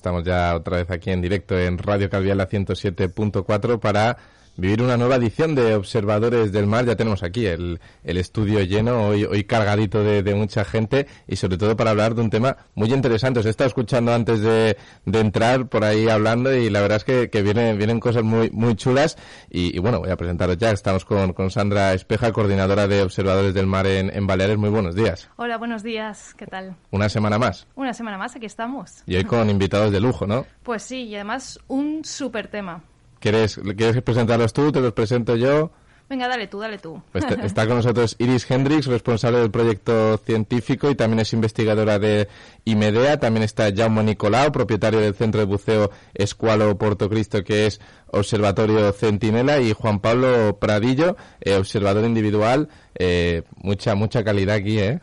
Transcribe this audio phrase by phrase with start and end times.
[0.00, 4.16] estamos ya otra vez aquí en directo en Radio Calviala 107.4 para
[4.56, 6.84] vivir una nueva edición de Observadores del Mar.
[6.86, 11.36] Ya tenemos aquí el, el estudio lleno, hoy, hoy cargadito de, de mucha gente y
[11.36, 13.40] sobre todo para hablar de un tema muy interesante.
[13.40, 14.76] Os he estado escuchando antes de,
[15.06, 18.50] de entrar por ahí hablando y la verdad es que, que vienen, vienen cosas muy,
[18.50, 19.16] muy chulas
[19.50, 20.70] y, y bueno, voy a presentaros ya.
[20.70, 24.58] Estamos con, con Sandra Espeja, coordinadora de Observadores del Mar en, en Baleares.
[24.58, 25.30] Muy buenos días.
[25.36, 26.76] Hola, buenos días, ¿qué tal?
[26.90, 29.02] Una semana más Una semana más, aquí estamos.
[29.06, 30.44] y hoy con invitados de lujo, ¿no?
[30.62, 32.82] Pues sí, y además un súper tema.
[33.20, 34.72] ¿Quieres, ¿Quieres presentarlos tú?
[34.72, 35.70] ¿Te los presento yo?
[36.10, 37.00] Venga, dale tú, dale tú.
[37.12, 42.26] Pues está con nosotros Iris Hendricks, responsable del proyecto científico y también es investigadora de
[42.64, 43.20] IMEDEA.
[43.20, 48.90] También está Jaume Nicolau, propietario del centro de buceo Escualo Porto Cristo, que es Observatorio
[48.90, 52.68] Centinela, y Juan Pablo Pradillo, eh, observador individual.
[52.96, 54.98] Eh, mucha, mucha calidad aquí, ¿eh?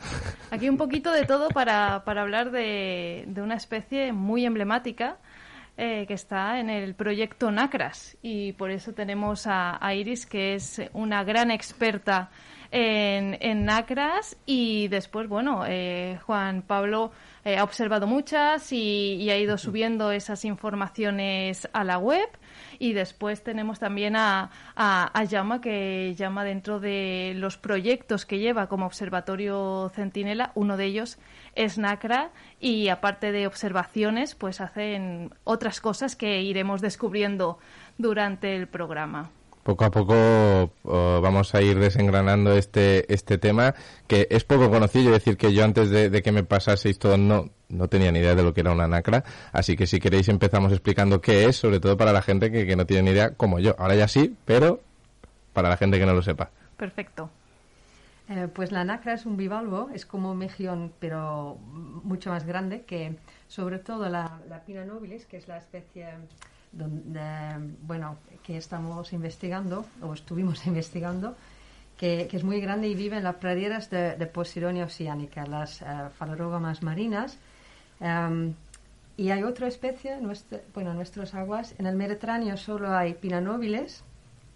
[0.51, 5.19] Aquí un poquito de todo para, para hablar de, de una especie muy emblemática
[5.77, 8.17] eh, que está en el proyecto NACRAS.
[8.21, 12.29] Y por eso tenemos a, a Iris, que es una gran experta
[12.71, 14.37] en, en NACRAS.
[14.45, 17.11] Y después, bueno, eh, Juan Pablo
[17.45, 22.27] eh, ha observado muchas y, y ha ido subiendo esas informaciones a la web.
[22.79, 28.67] Y después tenemos también a, a, Llama, que llama dentro de los proyectos que lleva
[28.67, 30.51] como Observatorio Centinela.
[30.55, 31.17] Uno de ellos
[31.55, 37.57] es NACRA y aparte de observaciones, pues hacen otras cosas que iremos descubriendo
[37.97, 39.31] durante el programa.
[39.67, 40.13] Poco a poco
[40.83, 43.75] oh, vamos a ir desengranando este, este tema,
[44.07, 45.07] que es poco conocido.
[45.13, 48.33] Es decir, que yo antes de, que me pasaseis todo no, no tenía ni idea
[48.33, 49.25] de lo que era una nacra.
[49.51, 52.77] Así que si queréis empezamos explicando qué es, sobre todo para la gente que, que
[52.77, 53.75] no tiene ni idea, como yo.
[53.77, 54.79] Ahora ya sí, pero
[55.51, 56.49] para la gente que no lo sepa.
[56.77, 57.29] Perfecto.
[58.29, 61.57] Eh, pues la nacra es un bivalvo, es como un mejillón, pero
[62.03, 63.17] mucho más grande que,
[63.49, 66.07] sobre todo, la, la Pina nobilis, que es la especie
[67.81, 71.35] bueno, que estamos investigando, o estuvimos investigando,
[71.97, 75.83] que, es muy grande y vive en las praderas de, Posidonia oceánica, las
[76.17, 77.37] fanerógamas marinas.
[77.99, 78.53] Em,
[79.17, 80.19] y hay otra especie,
[80.75, 84.03] bueno, en nuestras aguas, en el Mediterráneo solo hay Pina nobilis,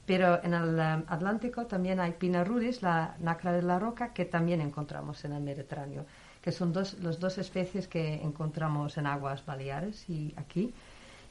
[0.06, 4.26] pero en el eh, Atlántico también hay Pina rudis, la nacra de la roca, que
[4.26, 6.06] también encontramos en el Mediterráneo,
[6.42, 10.74] que son dos, las dos especies que encontramos en aguas baleares y aquí,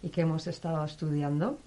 [0.02, 1.58] y que hemos estado estudiando.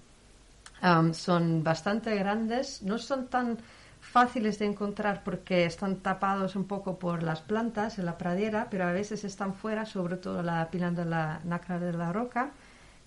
[0.82, 3.58] Am, son bastante grandes, no son tan
[4.00, 8.84] fáciles de encontrar porque están tapados un poco por las plantas en la pradera, pero
[8.86, 12.50] a veces están fuera, sobre todo la pina de la nacra de la roca,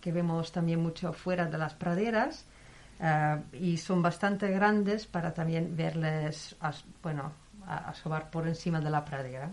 [0.01, 2.45] que vemos también mucho fuera de las praderas,
[2.99, 7.31] eh, y son bastante grandes para también verles, as- bueno,
[7.67, 9.51] asobar por encima de la pradera.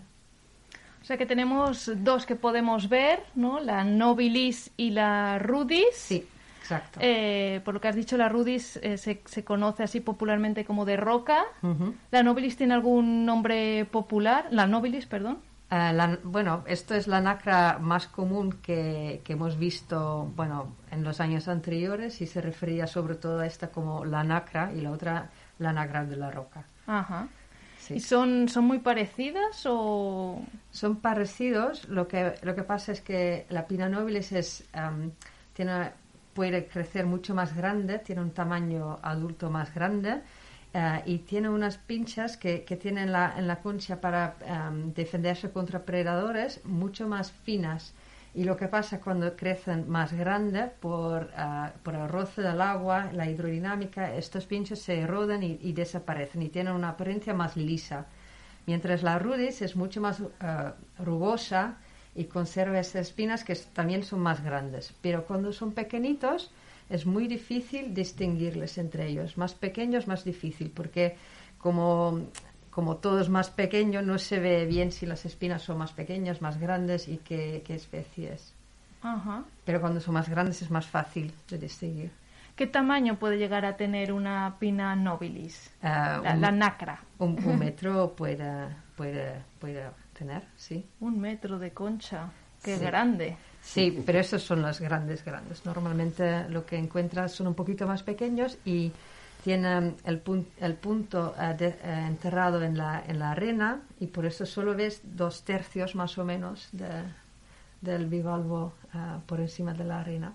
[1.05, 3.59] O sea que tenemos dos que podemos ver, ¿no?
[3.59, 5.85] La nobilis y la rudis.
[5.93, 6.27] Sí,
[6.59, 6.99] exacto.
[6.99, 10.83] Eh, por lo que has dicho, la rudis eh, se, se conoce así popularmente como
[10.83, 11.43] de roca.
[11.61, 11.93] Ujú.
[12.09, 14.47] ¿La nobilis tiene algún nombre popular?
[14.49, 15.37] La nobilis, perdón.
[15.69, 21.03] Eh, la- bueno, esto es la nacra más común que, que hemos visto bueno, en
[21.03, 24.89] los años anteriores y se refería sobre todo a esta como la nacra y la
[24.89, 25.29] otra
[25.59, 26.63] la nacra de la roca.
[26.87, 27.27] Ajá.
[27.79, 27.95] Sí.
[27.95, 30.41] ¿Y son, son muy parecidas o...?
[30.71, 35.11] Son parecidos, lo que, lo que pasa es que la pina nobilis es, am,
[35.53, 35.91] tiene,
[36.33, 40.21] puede crecer mucho más grande, tiene un tamaño adulto más grande
[40.73, 44.35] eh, y tiene unas pinchas que, que tienen la, en la concha para
[44.93, 47.93] defenderse contra predadores mucho más finas.
[48.35, 53.09] Y lo que pasa cuando crecen más grande por, ah, por el roce del agua,
[53.13, 58.07] la hidrodinámica, estos pinchos se erodan y, desaparecen y tienen una apariencia más lisa.
[58.65, 61.77] Mientras la rudis es mucho más ah, rugosa
[62.13, 64.93] y conserva esas espinas que también son más grandes.
[65.01, 66.51] Pero cuando son pequeñitos
[66.89, 69.37] es muy difícil distinguirles entre ellos.
[69.37, 71.15] Más pequeños, más difícil, porque
[71.57, 72.27] como,
[72.75, 76.41] como todo es más pequeño, no se ve bien si las espinas son más pequeñas,
[76.41, 78.53] más grandes y qué, qué especie es.
[79.01, 79.43] Ajá.
[79.63, 82.11] Pero cuando son más grandes es más fácil de distinguir.
[82.57, 85.71] ¿Qué tamaño puede llegar a tener una pina nobilis?
[85.81, 86.99] Ah, La, un- la nacra.
[87.19, 88.67] Un, un metro puede,
[88.97, 89.85] puede, puede
[90.17, 90.85] tener, sí.
[90.99, 92.29] Un metro de concha.
[92.61, 92.83] Qué Sí.
[92.83, 93.37] grande.
[93.61, 95.65] Sí, pero esos son los grandes, grandes.
[95.65, 98.91] Normalmente lo que encuentras son un poquito más pequeños y
[99.45, 104.07] tienen el, pun- el punto eh, de- eh, enterrado en la, en la arena y
[104.07, 107.03] por eso solo ves dos tercios más o menos de-
[107.79, 108.97] del bivalvo eh,
[109.27, 110.33] por encima de la arena.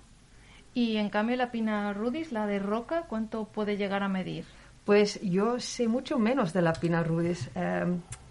[0.75, 4.45] Y en cambio la pina rudis, la de roca, ¿cuánto puede llegar a medir?
[4.85, 7.51] Pues yo sé mucho menos de la pina rudis.
[7.57, 7.87] Eh,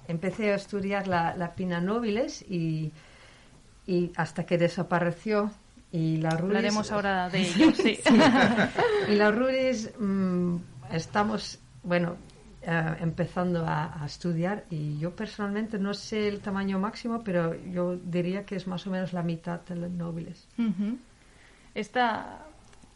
[0.07, 2.93] empecé a estudiar la, la pina nobiles y,
[3.85, 5.51] y hasta que desapareció.
[5.91, 7.99] Y la rudis, Hablaremos ahora de ello, sí.
[9.07, 10.55] Y la mm,
[10.91, 12.15] estamos, bueno,
[12.61, 17.95] eh, empezando a, a estudiar y yo personalmente no sé el tamaño máximo, pero yo
[17.95, 20.47] diría que es más o menos la mitad de los nobiles.
[20.57, 20.97] Ujú.
[21.73, 22.45] Esta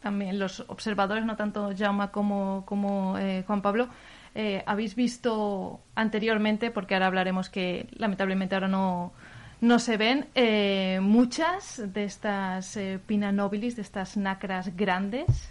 [0.04, 3.88] también los observadores, no tanto Jaume como, como eh, Juan Pablo,
[4.34, 9.14] eh, habéis visto anteriormente, porque ahora hablaremos que lamentablemente ahora no,
[9.64, 15.48] no se ven, eh, muchas de estas eh, pina nobilis, de estas nacras grandes.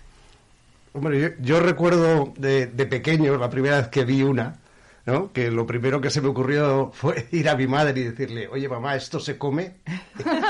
[0.94, 4.60] Hombre, yo, recuerdo de, de pequeño, la primera vez que vi una,
[5.08, 5.34] ¿no?
[5.34, 8.70] Que lo primero que se me ocurrió fue ir a mi madre y decirle, oye
[8.70, 9.78] mamá, ¿esto se come?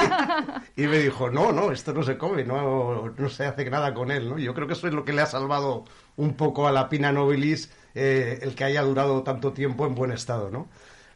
[0.75, 4.11] y me dijo, no, no, esto no se come, no, no se hace nada con
[4.11, 4.37] él, ¿no?
[4.37, 5.85] Yo creo que eso es lo que le ha salvado
[6.17, 10.11] un poco a la Pina nobilis eh, el que haya durado tanto tiempo en buen
[10.11, 10.67] estado, ¿no?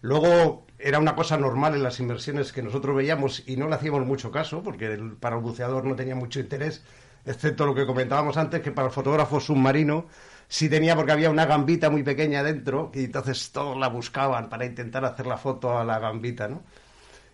[0.01, 4.05] Luego era una cosa normal en las inversiones que nosotros veíamos y no le hacíamos
[4.05, 6.83] mucho caso porque el- para el buceador no tenía mucho interés,
[7.25, 10.05] excepto lo que comentábamos antes, que para el fotógrafo submarino
[10.47, 14.65] sí tenía porque había una gambita muy pequeña dentro y entonces todos la buscaban para
[14.65, 16.63] intentar hacer la foto a la gambita, ¿no?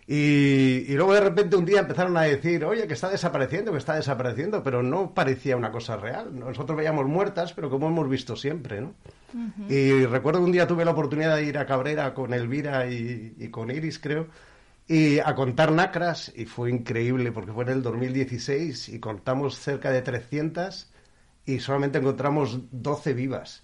[0.06, 3.78] Y, y luego de repente un día empezaron a decir, oye, que está desapareciendo, que
[3.78, 6.38] está desapareciendo, pero no parecía una cosa real.
[6.38, 8.94] Nosotros veíamos muertas, pero como hemos visto siempre, ¿no?
[9.68, 13.48] Y recuerdo un día tuve la oportunidad de ir a Cabrera con Elvira y, y
[13.50, 14.28] con Iris, creo,
[14.88, 19.90] y a contar nacras, y fue increíble porque fue en el 2016 y contamos cerca
[19.90, 20.92] de 300
[21.46, 23.63] y solamente encontramos 12 vivas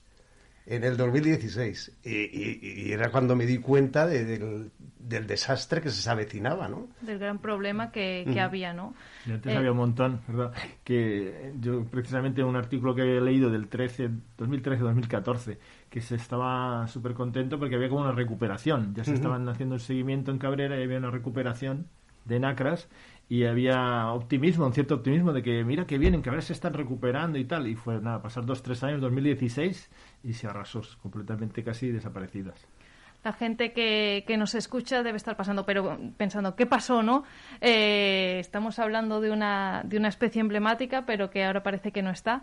[0.69, 1.92] en el 2016.
[2.04, 6.68] Y, y- y era cuando me di cuenta de- del, del desastre que se avecinaba,
[6.69, 6.88] ¿no?
[7.01, 8.94] del gran problema que, que había, ¿no?
[9.25, 10.54] Y antes Eh, había un montón, ¿verdad?
[10.83, 15.57] Que yo precisamente un artículo que he leído del 13, 2013-2014,
[15.89, 18.94] que se estaba súper contento porque había como una recuperación.
[18.95, 21.88] Ya se estaban haciendo el seguimiento en Cabrera y había una recuperación
[22.25, 22.88] de nacras
[23.29, 26.73] y había optimismo, un cierto optimismo de que mira que bien, en Cabrera se están
[26.73, 27.67] recuperando y tal.
[27.67, 29.89] Y fue nada, pasar dos, tres años, 2016
[30.23, 32.67] y se arrasó, completamente casi desaparecidas.
[33.23, 37.24] La gente que, que nos escucha debe estar pasando, pero pensando, ¿qué pasó, no?
[37.62, 42.09] Eh, estamos hablando de una, de una especie emblemática, pero que ahora parece que no
[42.09, 42.41] está.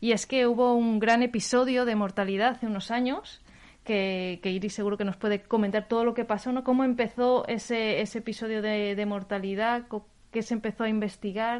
[0.00, 3.40] Y es que hubo un gran episodio de mortalidad hace unos años,
[3.84, 6.64] que, que Iris seguro que nos puede comentar todo lo que pasó, ¿no?
[6.64, 9.86] ¿Cómo empezó ese, ese episodio de, de mortalidad?
[10.34, 11.58] ¿Qué se empezó a investigar?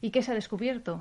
[0.00, 0.92] ¿Y qué se ha descubierto?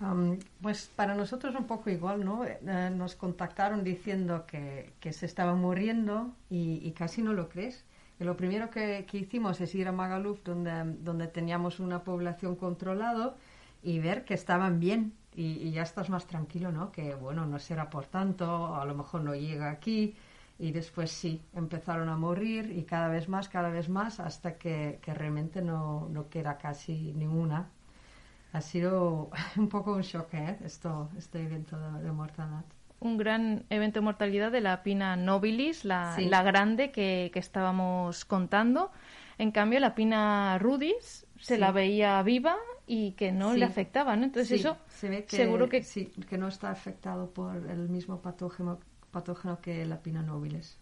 [0.00, 2.44] Am, pues para nosotros un poco igual, ¿no?
[2.44, 6.14] Eh, nos contactaron diciendo que, que se estaban muriendo
[6.50, 7.76] y, y casi no lo crees.
[8.20, 10.72] Y lo primero que, que hicimos es ir a Magaluf, donde,
[11.08, 13.36] donde teníamos una población controlado,
[13.82, 15.14] y ver que estaban bien.
[15.34, 16.92] Y, y ya estás más tranquilo, ¿no?
[16.92, 20.14] Que bueno, no será por tanto, a lo mejor no llega aquí.
[20.66, 24.98] Y después sí, empezaron a morir y cada vez más, cada vez más, hasta que,
[25.02, 27.60] que realmente no, no queda casi ninguna.
[28.52, 30.58] Ha sido un poco un shock, ¿eh?
[30.64, 32.64] Esto, este evento de, de mortalidad.
[33.00, 36.26] un gran evento de mortalidad de la Pina nobilis, la, Sí.
[36.26, 38.90] la grande que, que estábamos contando.
[39.38, 41.60] En cambio, la Pina rudis se Sí.
[41.60, 43.58] la veía viva y que no Sí.
[43.60, 44.24] le afectaba, ¿no?
[44.24, 48.20] Entonces eso se ve que, seguro que sí, que no está afectado por el mismo
[48.22, 48.78] patógeno,
[49.12, 50.78] patógeno que la pina nobilis.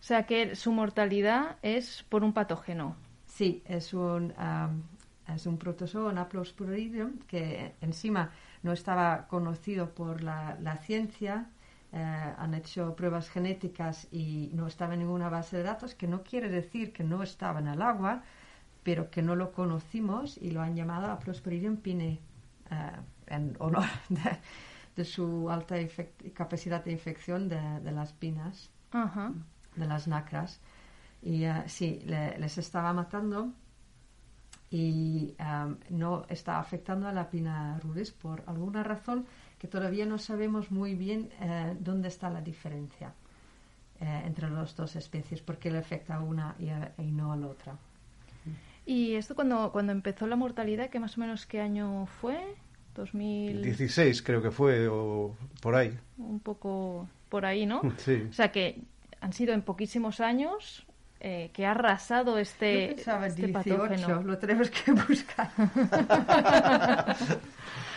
[0.00, 2.96] o sea que su mortalidad es por un patógeno.
[3.26, 4.84] Sí, es un, am,
[5.28, 8.30] es un protozoo, un Haplosporidium, que encima
[8.62, 11.50] no estaba conocido por la, la ciencia.
[11.92, 16.22] eh, han hecho pruebas genéticas y no estaba en ninguna base de datos, que no
[16.22, 18.22] quiere decir que no estaba en el agua,
[18.82, 22.20] pero que no lo conocimos y lo han llamado Haplosporidium pine,
[22.70, 22.92] eh,
[23.28, 24.38] en honor de,
[24.96, 25.76] de su alta
[26.34, 28.70] capacidad de infección de, de las pinas
[29.76, 30.60] de las nacras.
[31.22, 33.52] Y eh, sí, le- les estaba matando.
[34.70, 39.24] y am, no está afectando a la pina rudis por alguna razón
[39.58, 43.12] que todavía no sabemos muy bien eh, dónde está la diferencia
[44.00, 47.32] eh, entre las dos especies, por qué le afecta a una y, a- y no
[47.32, 47.76] a la otra.
[48.84, 52.38] Y esto cuando, cuando empezó la mortalidad, que más o menos qué año fue?
[52.96, 55.96] 2000, 16 creo que fue, o por ahí.
[56.18, 57.82] un poco por ahí, ¿no?
[57.98, 58.26] Sí.
[58.28, 58.80] O sea que
[59.20, 60.86] han sido en poquísimos años
[61.20, 64.22] eh, que ha arrasado este, Yo pensaba este 18, patógeno.
[64.22, 65.50] lo tenemos que buscar.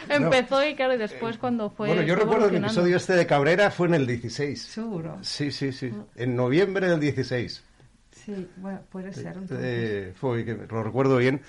[0.10, 1.90] Empezó y claro, y después cuando fue.
[1.90, 4.62] bueno, yo recuerdo que el episodio este de Cabrera fue en el 16.
[4.62, 5.20] Seguro.
[5.22, 5.92] Sí, sí, sí.
[6.16, 7.64] En noviembre del 16.
[8.12, 9.28] Sí, bueno, puede ser.
[9.28, 9.60] entonces.
[9.62, 11.42] Eh, fue, que lo recuerdo bien.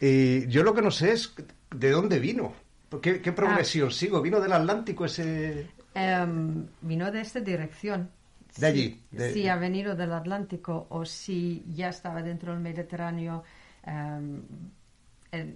[0.00, 1.34] Y yo lo que no sé es
[1.70, 2.54] de dónde vino.
[3.02, 4.22] ¿Qué, qué progresión sigo?
[4.22, 5.66] ¿Vino del Atlántico ese...?
[5.94, 8.10] Em, vino de esta dirección.
[8.56, 13.42] De allí, de- Si ha venido del Atlántico o si ya estaba dentro del Mediterráneo.
[13.84, 14.42] em,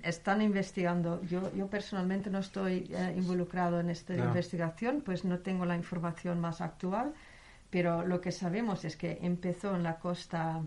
[0.02, 1.22] están investigando.
[1.22, 4.24] Yo, yo personalmente no estoy eh, involucrado en esta No.
[4.26, 7.14] investigación, pues no tengo la información más actual,
[7.70, 10.60] pero lo que sabemos es que empezó en la costa,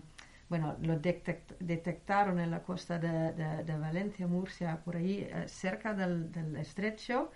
[0.54, 5.48] bueno, lo detect- detectaron en la costa de, de- de Valencia, Murcia, por ahí, eh,
[5.48, 7.32] cerca del, del estrecho,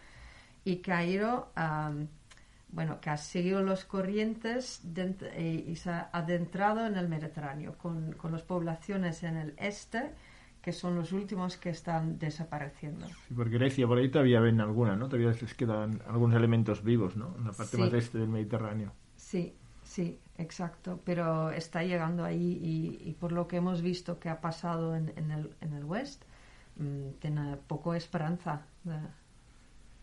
[0.64, 0.76] y
[1.16, 1.92] ido a,
[2.70, 4.82] bueno, que ha seguido los corrientes
[5.36, 10.02] y, y se ha adentrado en el Mediterráneo, con, con las poblaciones en el este,
[10.62, 13.06] que son los últimos que están desapareciendo.
[13.26, 15.06] Sí, por Grecia, por ahí todavía ven alguna, ¿no?
[15.08, 17.34] Todavía les quedan algunos elementos vivos, ¿no?
[17.38, 17.82] En la parte Sí.
[17.82, 18.92] más este del Mediterráneo.
[19.16, 24.28] Sí, sí, exacto, pero está llegando ahí y, y por lo que hemos visto que
[24.28, 26.22] ha pasado en, en el, en el West,
[26.76, 28.62] mm, tiene poco esperanza.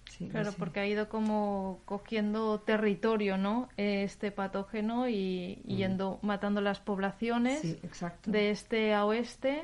[0.09, 0.57] sí, Claro, sí.
[0.59, 3.69] porque ha ido como cogiendo territorio, ¿no?
[3.77, 7.79] Este patógeno y, y yendo matando las poblaciones Sí,
[8.25, 9.63] de este a oeste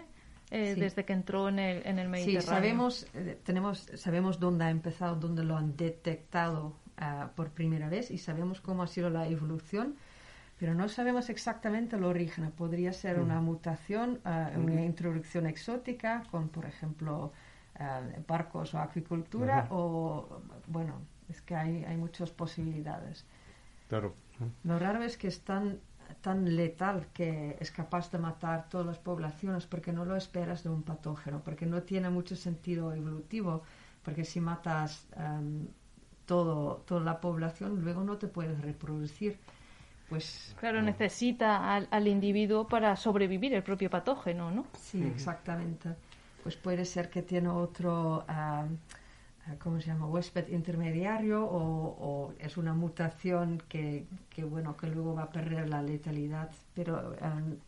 [0.49, 0.81] eh, Sí.
[0.81, 2.41] desde que entró en el, en el Sí, Mediterráneo.
[2.41, 8.11] sabemos, eh, tenemos, sabemos dónde ha empezado, dónde lo han detectado ah, por primera vez
[8.11, 9.95] y sabemos cómo ha sido la evolución,
[10.61, 12.51] pero no sabemos exactamente el origen.
[12.51, 17.33] Podría ser una mutación, ah, una introducción exótica con, por ejemplo,
[17.79, 23.25] ah, barcos o acuicultura, o, bueno, es que hay, hay muchas posibilidades.
[23.89, 24.13] Claro.
[24.63, 25.79] Lo raro es que es tan,
[26.21, 30.69] tan letal que es capaz de matar todas las poblaciones porque no lo esperas de
[30.69, 33.63] un patógeno, porque no tiene mucho sentido evolutivo,
[34.03, 35.65] porque si matas em,
[36.27, 39.39] todo, toda la población, luego no te puedes reproducir.
[40.11, 44.65] Pues Claro, necesita al, al individuo para sobrevivir el propio patógeno, ¿no?
[44.73, 45.95] sí, exactamente.
[46.43, 48.67] Pues puede ser que tiene otro, ah,
[49.59, 50.07] ¿cómo se llama?
[50.07, 55.69] Huésped intermediario o, o es una mutación que, que, bueno, que luego va a perder
[55.69, 56.49] la letalidad.
[56.73, 57.59] Pero, em,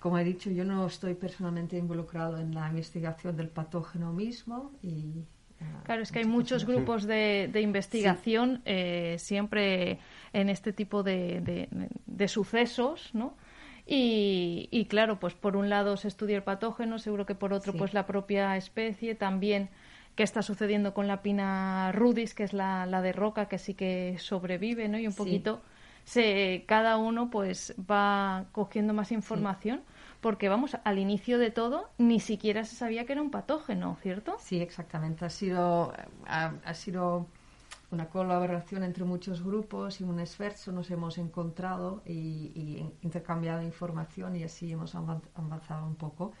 [0.00, 5.24] como he dicho, yo no estoy personalmente involucrado en la investigación del patógeno mismo y...
[5.60, 9.98] ah, Claro, es que hay muchos grupos de, de investigación eh, siempre
[10.32, 11.68] en este tipo de, de-
[12.06, 13.34] de sucesos, ¿no?
[13.86, 17.72] Y, y claro, pues por un lado se estudia el patógeno, seguro que por otro
[17.72, 17.78] Sí.
[17.78, 19.68] pues la propia especie, también
[20.14, 23.74] qué está sucediendo con la pina rudis, que es la, la de roca, que sí
[23.74, 24.98] que sobrevive, ¿no?
[24.98, 25.18] Y un Sí.
[25.18, 25.62] poquito
[26.04, 29.82] se, cada uno pues va cogiendo más información,
[30.20, 34.36] porque vamos, al inicio de todo ni siquiera se sabía que era un patógeno, ¿cierto?
[34.38, 35.24] Sí, exactamente.
[35.24, 35.92] Ha sido,
[36.26, 37.26] ha, ha sido
[37.90, 40.72] una colaboración entre muchos grupos y un esfuerzo.
[40.72, 42.12] Nos hemos encontrado y,
[42.54, 46.32] y intercambiado información y así hemos avan- avanzado un poco.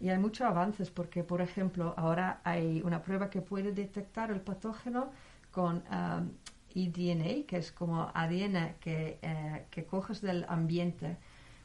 [0.00, 4.40] Y hay muchos avances porque, por ejemplo, ahora hay una prueba que puede detectar el
[4.40, 5.10] patógeno
[5.52, 6.30] con um,
[6.74, 11.16] eDNA, que es como ADN que, eh, que coges del ambiente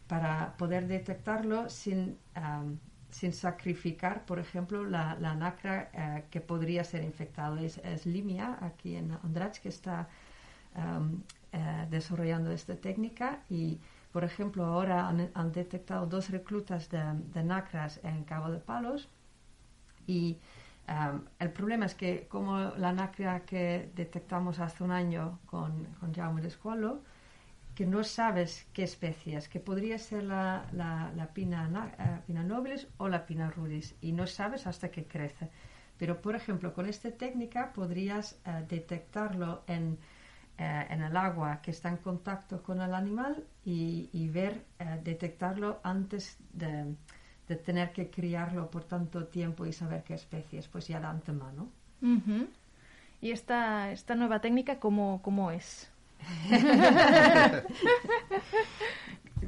[0.08, 2.78] para poder detectarlo sin, um,
[3.10, 7.62] sin sacrificar, por ejemplo, la, la nacra eh, que podría ser infectada.
[7.62, 10.08] Es, es Limia, aquí en Andrach, que está
[10.76, 13.80] um, eh, desarrollando esta técnica y,
[14.12, 19.10] por ejemplo, ahora han, han detectado dos reclutas de, de nacras en Cabo de Palos
[20.08, 20.38] y
[20.90, 26.14] um, el problema es que como la nacra que detectamos hace un año con, con
[26.14, 27.02] Jaume de Escualo,
[27.76, 32.20] que no sabes qué especie es, que podría ser la, la, la pina, na- eh,
[32.28, 35.50] pina nobilis o la pina rudis, y no sabes hasta que crece.
[35.98, 39.98] Pero, por ejemplo, con esta técnica podrías eh, detectarlo en,
[40.58, 44.66] eh, en el agua que está en contacto con el animal y, y ver,
[45.04, 46.96] detectarlo antes de,
[47.66, 51.70] tener que criarlo por tanto tiempo y saber qué especie es, pues ya de antemano.
[53.22, 55.90] ¿Y esta, esta nueva técnica cómo, cómo es?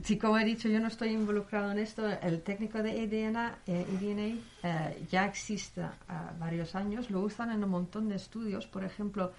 [0.04, 2.08] Sí, como he dicho, yo no estoy involucrado en esto.
[2.08, 7.10] El técnico de EDNA, eh, eh, ya existe a varios años.
[7.10, 9.32] Lo usan en un montón de estudios, por ejemplo,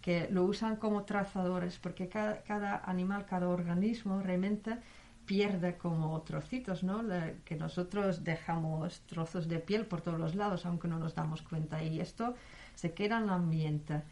[0.00, 4.78] que lo usan como trazadores, porque cada, cada animal, cada organismo realmente
[5.24, 7.04] pierde como trocitos, ¿no?
[7.44, 11.82] Que nosotros dejamos trozos de piel por todos los lados, aunque no nos damos cuenta.
[11.84, 12.34] Y esto
[12.74, 14.02] se queda en el ambiente.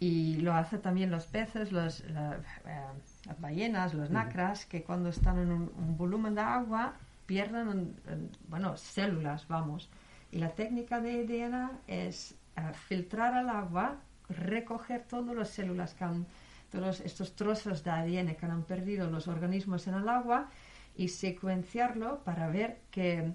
[0.00, 2.80] Y lo hace también los peces, los, la- eh,
[3.26, 6.94] las ballenas, los nacras, que cuando están en un, un volumen de agua
[7.26, 9.90] pierden, en- en, bueno, células, vamos.
[10.32, 13.96] Y la técnica de DNA es eh, filtrar el agua,
[14.30, 16.26] recoger todas las células que han,
[16.72, 20.48] todos estos trozos de ADN que han perdido los organismos en el agua
[20.96, 23.34] y secuenciarlo para ver qué,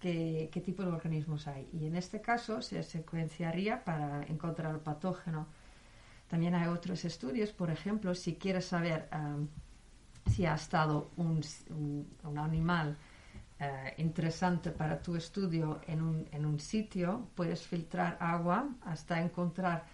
[0.00, 1.68] qué, qué tipo de organismos hay.
[1.72, 5.46] Y en este caso se secuenciaría para encontrar el patógeno.
[6.34, 9.46] También hay otros estudios, por ejemplo, si quieres saber am,
[10.26, 11.40] si ha estado un,
[12.36, 12.96] animal
[13.60, 19.84] eh, interesante para tu estudio en un, sitio, puedes filtrar agua hasta encontrar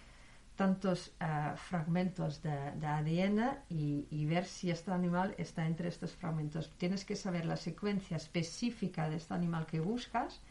[0.55, 6.71] tantos eh, fragmentos de, de ADN y ver si este animal está entre estos fragmentos.
[6.75, 10.41] Tienes que saber la secuencia específica de este animal que buscas,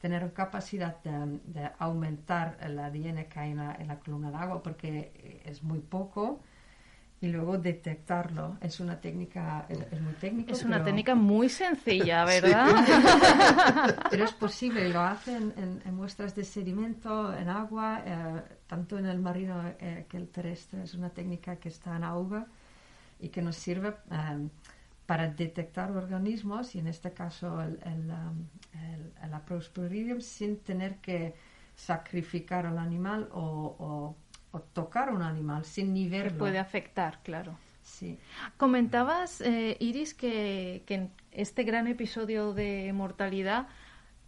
[0.00, 4.36] tener capacidad de, de aumentar el ADN que hay en la, en la columna de
[4.36, 6.40] agua porque es muy poco
[7.20, 8.58] y luego detectarlo.
[8.60, 10.52] Es una técnica, es, es muy técnico.
[10.52, 12.66] Es una pero- técnica muy sencilla, ¿verdad?
[14.10, 19.06] pero es posible, lo hacen en, en muestras de sedimento, en agua, eh, tanto en
[19.06, 20.82] el marino eh, que el terrestre.
[20.82, 22.44] Es una técnica que está en auge
[23.20, 24.48] y que nos sirve eh,
[25.06, 30.96] para detectar organismos, y en este caso el, el, um, el- el Aprosporidium, sin tener
[30.96, 31.34] que
[31.76, 34.16] sacrificar al animal o, o-
[34.52, 36.38] o tocar un animal, sin ni Que verlo.
[36.38, 37.56] puede afectar, claro.
[37.82, 38.18] Sí.
[38.56, 43.66] Comentabas, eh, Iris, que, que en este gran episodio de mortalidad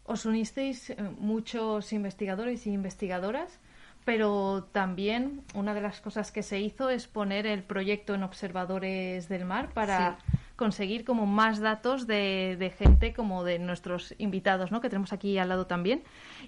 [0.05, 3.59] os unisteis eh, muchos investigadores y investigadoras,
[4.05, 9.29] pero también una de las cosas que se hizo es poner el proyecto en observadores
[9.29, 10.19] del mar para
[10.57, 14.81] conseguir como más datos de, de gente como de nuestros invitados, ¿no?
[14.81, 16.03] Que tenemos aquí al lado también.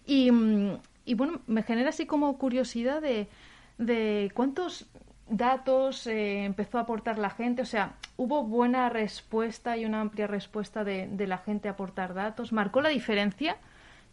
[0.06, 3.28] Y, mm, y bueno, me genera así como curiosidad de,
[3.76, 4.86] de cuántos
[5.28, 7.62] datos eh, empezó a aportar la gente.
[7.62, 12.14] O sea, hubo buena respuesta y una amplia respuesta de, de la gente a aportar
[12.14, 12.52] datos.
[12.52, 13.58] ¿Marcó la diferencia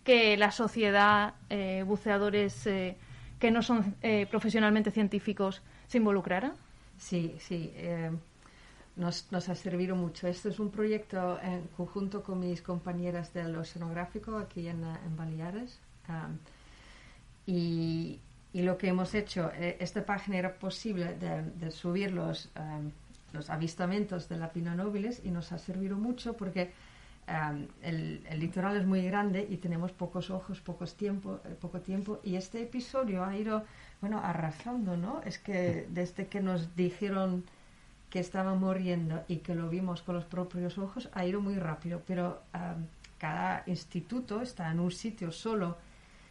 [0.03, 2.97] que la sociedad, eh, buceadores eh,
[3.39, 3.95] que no son
[4.29, 6.53] profesionalmente científicos, se involucraran?
[6.97, 7.73] Sí, sí.
[8.95, 10.27] Nos, nos ha servido mucho.
[10.27, 15.79] Esto es un proyecto en conjunto con mis compañeras del oceanográfico aquí en, en Baleares.
[16.07, 16.37] am,
[17.45, 18.19] y,
[18.53, 22.91] y lo que hemos hecho, eh, esta página era posible de, de subir los, am,
[23.33, 26.71] los avistamientos de la Pina nobilis y nos ha servido mucho porque
[27.27, 31.81] am, el, el litoral es muy grande y tenemos pocos ojos, pocos tiempo, eh, poco
[31.81, 33.65] tiempo y este episodio ha ido,
[33.99, 35.21] bueno, arrasando, ¿no?
[35.23, 37.43] Es que desde que nos dijeron
[38.15, 42.01] que estaba muriendo y que lo vimos con los propios ojos, ha ido muy rápido,
[42.07, 45.75] pero am, cada instituto está en un sitio solo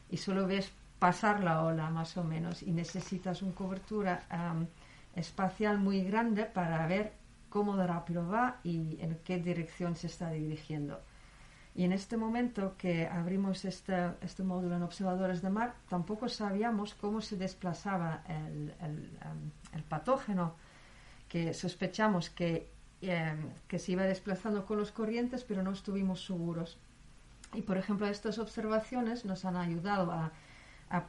[0.09, 4.66] y solo ves pasar la ola más o menos y necesitas una cobertura am,
[5.14, 7.12] espacial muy grande para ver
[7.51, 11.03] cómo de rápido va y en qué dirección se está dirigiendo.
[11.75, 16.94] Y en este momento que abrimos este, este módulo en observadores de mar, tampoco sabíamos
[16.94, 19.18] cómo se desplazaba el, el,
[19.75, 20.55] el patógeno
[21.35, 22.70] que sospechamos que,
[23.03, 23.35] eh,
[23.66, 26.79] que se iba desplazando con los corrientes, pero no estuvimos seguros.
[27.53, 30.31] Y, por ejemplo, estas observaciones nos han ayudado a,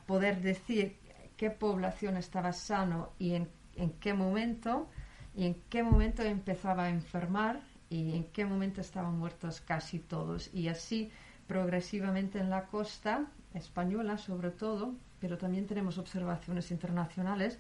[0.08, 0.98] poder decir
[1.38, 4.90] qué población estaba sano y en qué momento,
[5.36, 7.62] y en qué momento empezaba a enfermar
[7.92, 10.52] y en qué momento estaban muertos casi todos.
[10.56, 11.12] Y así,
[11.48, 17.60] progresivamente en la costa española, sobre todo, pero también tenemos observaciones internacionales,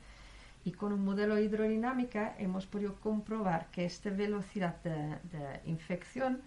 [0.65, 6.41] y con un modelo hidrodinámica hemos podido comprobar que esta velocidad de, infección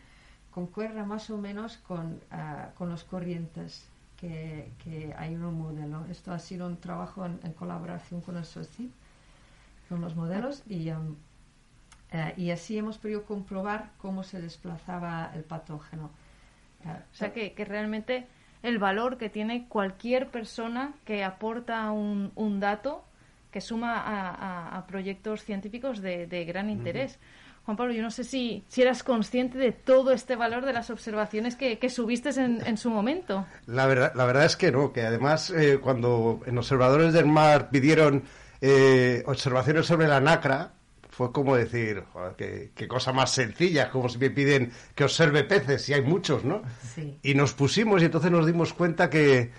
[0.50, 6.04] concuerda más o menos con, ah, con los corrientes que, que hay en un modelo.
[6.10, 8.90] Esto ha sido un trabajo en, colaboración con el SOCIP,
[9.88, 11.14] con los modelos, y, um,
[12.10, 16.10] eh, y así hemos podido comprobar cómo se desplazaba el patógeno.
[16.84, 18.26] Ah, O sea, que, que realmente
[18.64, 23.04] el valor que tiene cualquier persona que aporta un dato
[23.58, 27.18] que suma a, a- a proyectos científicos de, de gran interés.
[27.64, 30.90] Juan Pablo, yo no sé si, si eras consciente de todo este valor de las
[30.90, 33.46] observaciones que, que subiste en, en su momento.
[33.66, 37.68] La verdad, la verdad es que no, que además eh, cuando en Observadores del Mar
[37.70, 38.22] pidieron
[38.60, 40.70] eh, observaciones sobre la nacra,
[41.10, 45.42] fue como decir, joder, qué, qué cosa más sencilla, como si me piden que observe
[45.42, 46.62] peces, y hay muchos, ¿no?
[46.94, 47.18] Sí.
[47.24, 49.50] Y nos pusimos y entonces nos dimos cuenta que,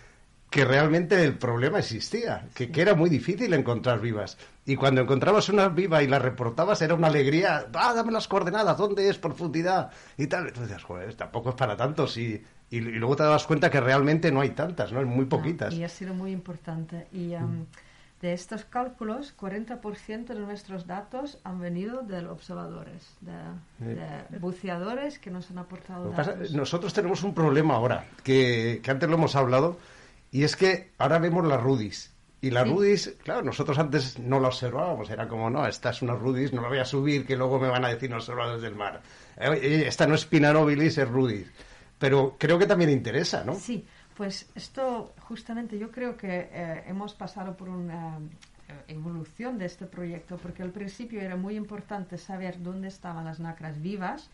[0.49, 4.38] que realmente el problema existía, que, que era muy difícil encontrar vivas.
[4.65, 8.77] Y cuando encontrabas una viva y la reportabas era una alegría, ah, dame las coordenadas,
[8.77, 9.91] ¿dónde es profundidad?
[10.17, 10.47] Y tal.
[10.47, 12.17] Entonces, joder, tampoco es para tantos.
[12.17, 15.03] Y, y, y luego te das cuenta que realmente no hay tantas, ¿no?
[15.03, 15.73] Muy poquitas.
[15.73, 17.07] Y ha sido muy importante.
[17.13, 17.65] Y um,
[18.21, 25.29] de estos cálculos, 40% de nuestros datos han venido de observadores, de, de buceadores que
[25.31, 26.53] nos han aportado que pasa- datos.
[26.53, 29.77] nosotros tenemos un problema ahora, que, que antes lo hemos hablado,
[30.32, 32.13] y es que ahora vemos las rudis.
[32.42, 32.70] Y las Sí.
[32.70, 36.62] rudis, claro, nosotros antes no la observábamos, era como, no, esta es una rudis, no
[36.62, 39.02] la voy a subir, que luego me van a decir no observadores del mar.
[39.38, 41.52] Eh, esta no es Pinanobilis, es rudis.
[41.98, 43.56] Pero creo que también interesa, ¿no?
[43.56, 48.20] Sí, pues esto justamente yo creo que eh, hemos pasado por una
[48.70, 53.42] eh, evolución de este proyecto, porque al principio era muy importante saber dónde estaban las
[53.42, 54.30] nacras vivas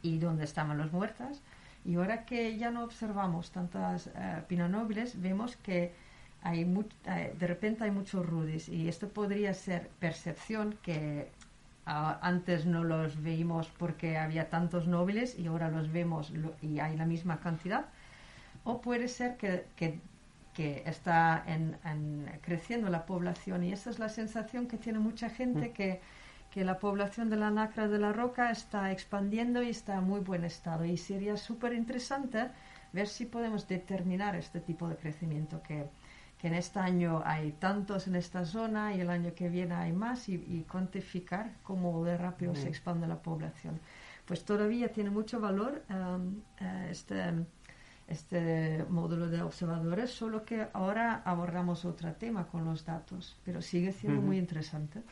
[0.00, 1.40] y dónde estaban las muertas,
[1.84, 5.92] y ahora que ya no observamos tantas eh, pinanóbiles, vemos que
[6.42, 11.30] hay mu- eh, de repente hay muchos rudis, y esto podría ser percepción que
[11.90, 16.94] Ah, antes no los veíamos porque había tantos nobles y ahora los vemos y hay
[16.98, 17.86] la misma cantidad.
[18.64, 19.98] O puede ser que, que-
[20.54, 23.64] que está en- en creciendo la población.
[23.64, 26.00] Y esa es la sensación que tiene mucha gente que,
[26.50, 30.20] que la población de la nacra de la roca está expandiendo y está en muy
[30.20, 30.84] buen estado.
[30.84, 32.48] Y sería súper interesante
[32.92, 35.86] ver si podemos determinar este tipo de crecimiento que,
[36.38, 39.92] que en este año hay tantos en esta zona y el año que viene hay
[39.92, 43.78] más y, y cuantificar cómo de rápido se expande la población.
[44.24, 47.32] Pues todavía tiene mucho valor um, eh, este,
[48.06, 53.92] este módulo de observadores, solo que ahora abordamos otro tema con los datos, pero sigue
[53.92, 55.02] siendo muy interesante.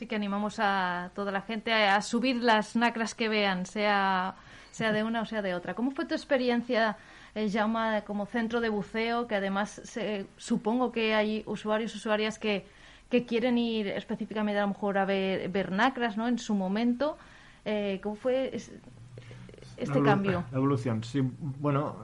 [0.00, 4.34] Así que animamos a toda la gente a, subir las nacras que vean, sea,
[4.70, 5.74] sea de una o sea de otra.
[5.74, 6.96] ¿Cómo fue tu experiencia,
[7.34, 9.26] eh, Jaume, como centro de buceo?
[9.26, 12.64] Que además se- supongo que hay usuarios, usuarias que,
[13.10, 16.28] que quieren ir específicamente a lo mejor a ver, ver nacras ¿no?
[16.28, 17.18] en su momento.
[17.66, 18.72] Eh, ¿Cómo fue es-
[19.76, 20.44] este La cambio?
[20.50, 21.20] La evolución, sí.
[21.60, 21.96] Bueno,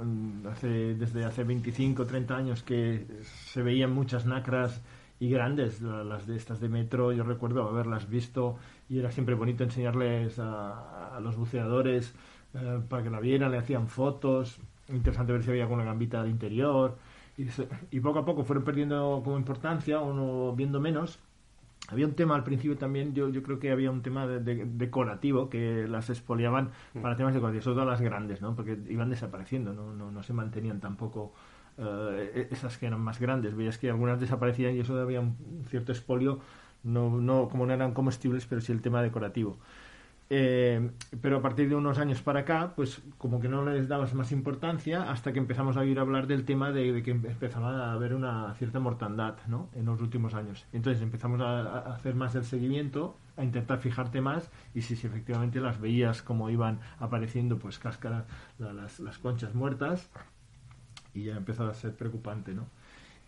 [0.53, 4.83] hace, desde hace 25, 30 años que se veían muchas nacras
[5.19, 8.57] y grandes, la- las de estas de metro, yo recuerdo haberlas visto
[8.89, 12.15] y era siempre bonito enseñarles a, a los buceadores
[12.55, 16.29] eh, para que la vieran, le hacían fotos, interesante ver si había alguna gambita al
[16.29, 16.97] interior
[17.39, 21.19] y, se- y poco a poco fueron perdiendo como importancia, uno viendo menos
[21.89, 24.65] había un tema al principio también, yo, yo creo que había un tema de- de-
[24.67, 28.57] decorativo que las expoliaban para temas decorativos, sobre todo las grandes, ¿no?
[28.57, 31.33] Porque iban desapareciendo, no, no, no se mantenían tampoco
[31.79, 33.55] eh, esas que eran más grandes.
[33.57, 35.37] Veías que algunas desaparecían y eso había un
[35.69, 36.41] cierto expolio,
[36.85, 39.59] no, no, como no eran comestibles, pero sí el tema decorativo.
[40.29, 40.91] Eh,
[41.23, 44.33] pero a partir de unos años para acá, pues como que no les dabas más
[44.33, 48.53] importancia hasta que empezamos a oír hablar del tema de, que empezaba a haber una
[48.55, 49.69] cierta mortandad ¿no?
[49.75, 50.67] en los últimos años.
[50.73, 55.81] Entonces empezamos a, hacer más el seguimiento, a intentar fijarte más y si, efectivamente las
[55.81, 58.25] veías como iban apareciendo pues cáscaras,
[58.59, 60.11] la- las, las conchas muertas
[61.17, 62.67] y ya empezó a ser preocupante, ¿no?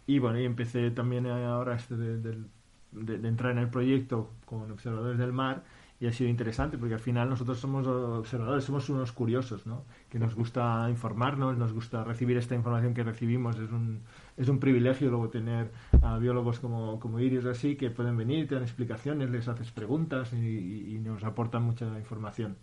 [0.06, 2.46] Y bueno, y empecé también ahora este de, del-
[2.92, 5.64] de- de entrar en el proyecto con observadores del mar
[6.00, 9.84] y ha sido interesante porque al final nosotros somos observadores, somos unos curiosos, ¿no?
[10.08, 14.00] Que nos gusta informarnos, nos gusta recibir esta información que recibimos, es un,
[14.36, 15.70] es un privilegio luego tener
[16.02, 19.70] a biólogos como, como Iris o así que pueden venir, te dan explicaciones, les haces
[19.72, 22.56] preguntas y nos aportan mucha información.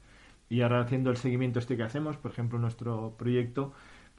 [0.49, 3.73] Y ahora haciendo el seguimiento este que hacemos, por ejemplo, nuestro proyecto,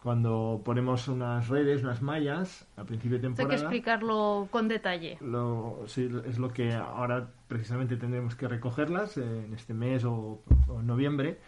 [0.07, 3.57] cuando ponemos unas redes, unas mallas, a principio de Esto hay temporada...
[3.57, 5.19] que explicarlo con detalle.
[5.21, 10.45] Lo, sí, es lo que ahora precisamente tendremos que recogerlas eh, en este mes o,
[10.69, 11.39] o en noviembre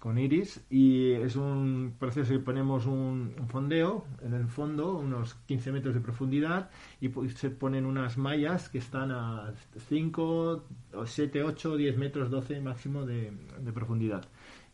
[0.00, 5.34] con Iris y es un proceso que ponemos un, un fondeo en el fondo, unos
[5.46, 9.52] 15 metros de profundidad y se ponen unas mallas que están a
[9.88, 10.64] 5,
[11.04, 14.24] 7, 8, 10 metros, 12 máximo de, de profundidad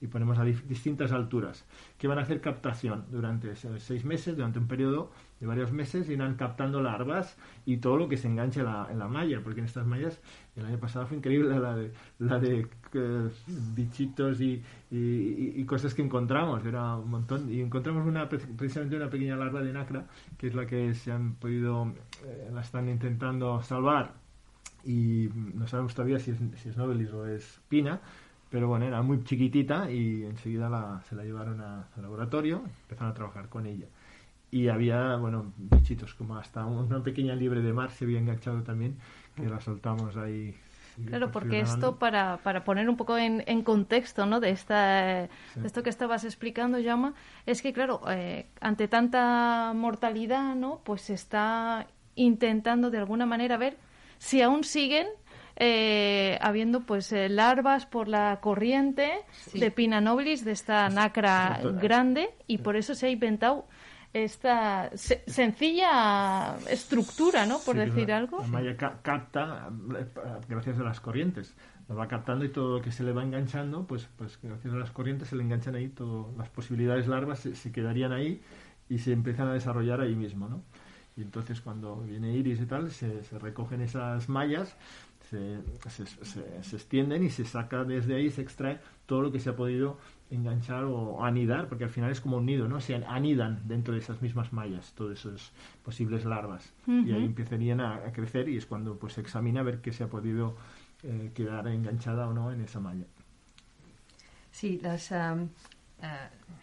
[0.00, 1.64] y ponemos a distintas alturas
[1.98, 6.08] que van a hacer captación durante se- seis meses, durante un periodo de varios meses,
[6.08, 9.60] irán captando larvas y todo lo que se enganche en la, en la malla, porque
[9.60, 10.20] en estas mallas
[10.56, 11.58] el año pasado fue increíble
[12.18, 13.28] la de, eh,
[13.74, 14.62] bichitos y,
[15.66, 19.72] cosas que encontramos, era un montón, y encontramos una pre- precisamente una pequeña larva de
[19.72, 20.06] nacra,
[20.38, 21.92] que es la que se han podido,
[22.24, 24.12] eh, la están intentando salvar
[24.84, 28.00] y no sabemos todavía si es, si es Novelis o es Pina,
[28.54, 33.10] pero bueno, era muy chiquitita y enseguida la, se la llevaron a- al laboratorio, empezaron
[33.10, 33.86] a trabajar con ella.
[34.52, 38.96] Y había, bueno, bichitos como hasta una pequeña liebre de mar se había enganchado también,
[39.34, 40.54] que la soltamos ahí
[41.08, 44.38] Claro, por porque esto para, para poner un poco en, en contexto ¿no?
[44.38, 45.60] de, esta, Sí.
[45.60, 47.10] de esto que estabas explicando, Jaume,
[47.46, 50.80] es que, claro, eh, ante tanta mortalidad, ¿no?
[50.84, 53.76] pues se está intentando de alguna manera ver
[54.18, 55.08] si aún siguen
[55.56, 59.60] eh, habiendo pues eh, larvas por la corriente Sí.
[59.60, 63.66] de Pina nobilis, de esta nacra grande, y por eso se ha inventado
[64.12, 67.58] esta se- sencilla estructura, ¿no?
[67.58, 68.40] Por Sí, decir la- algo.
[68.40, 70.06] La malla ca- capta eh,
[70.48, 71.54] gracias a las corrientes.
[71.88, 74.76] Lo va captando y todo lo que se le va enganchando, pues, pues gracias a
[74.76, 78.40] las corrientes se le enganchan ahí, todo, las posibilidades larvas se, se quedarían ahí
[78.88, 80.62] y se empiezan a desarrollar ahí mismo, ¿no?
[81.16, 84.76] Y entonces cuando viene Iris y tal, se, se recogen esas mallas,
[85.88, 89.40] se, se, se- se extienden y se saca desde ahí, se extrae todo lo que
[89.40, 89.98] se ha podido
[90.30, 92.80] enganchar o anidar, porque al final es como un nido, ¿no?
[92.80, 95.52] Se anidan dentro de esas mismas mallas, todas esas
[95.84, 96.72] posibles larvas.
[96.86, 99.92] Y ahí empezarían a, a crecer y es cuando pues se examina a ver qué
[99.92, 100.56] se ha podido
[101.02, 103.04] eh, quedar enganchada o no en esa malla.
[104.50, 105.12] Sí, las,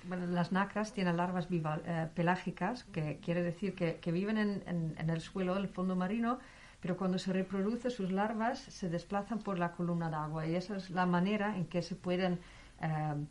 [0.07, 4.95] bueno, las nacras tienen larvas eh, pelágicas, que quiere decir que, que viven en, en-
[4.97, 6.39] en el suelo, en el fondo marino,
[6.81, 10.77] pero cuando se reproduce sus larvas se desplazan por la columna de agua y esa
[10.77, 12.39] es la manera en que se pueden
[12.81, 13.27] am,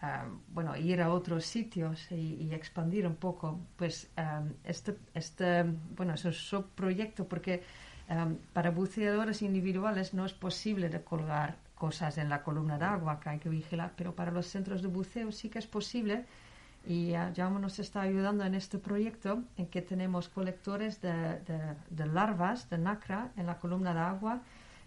[0.00, 3.58] am, bueno, ir a otros sitios y, expandir un poco.
[3.76, 5.64] Pues am, este, este,
[5.96, 7.62] bueno, es un subproyecto porque
[8.08, 13.18] am, para buceadores individuales no es posible de colgar cosas en la columna de agua
[13.18, 16.26] que hay que vigilar, pero para los centros de buceo sí que es posible
[16.86, 22.06] y Jaume nos está ayudando en este proyecto en que tenemos colectores de, de- de
[22.06, 24.40] larvas de nacra en la columna de agua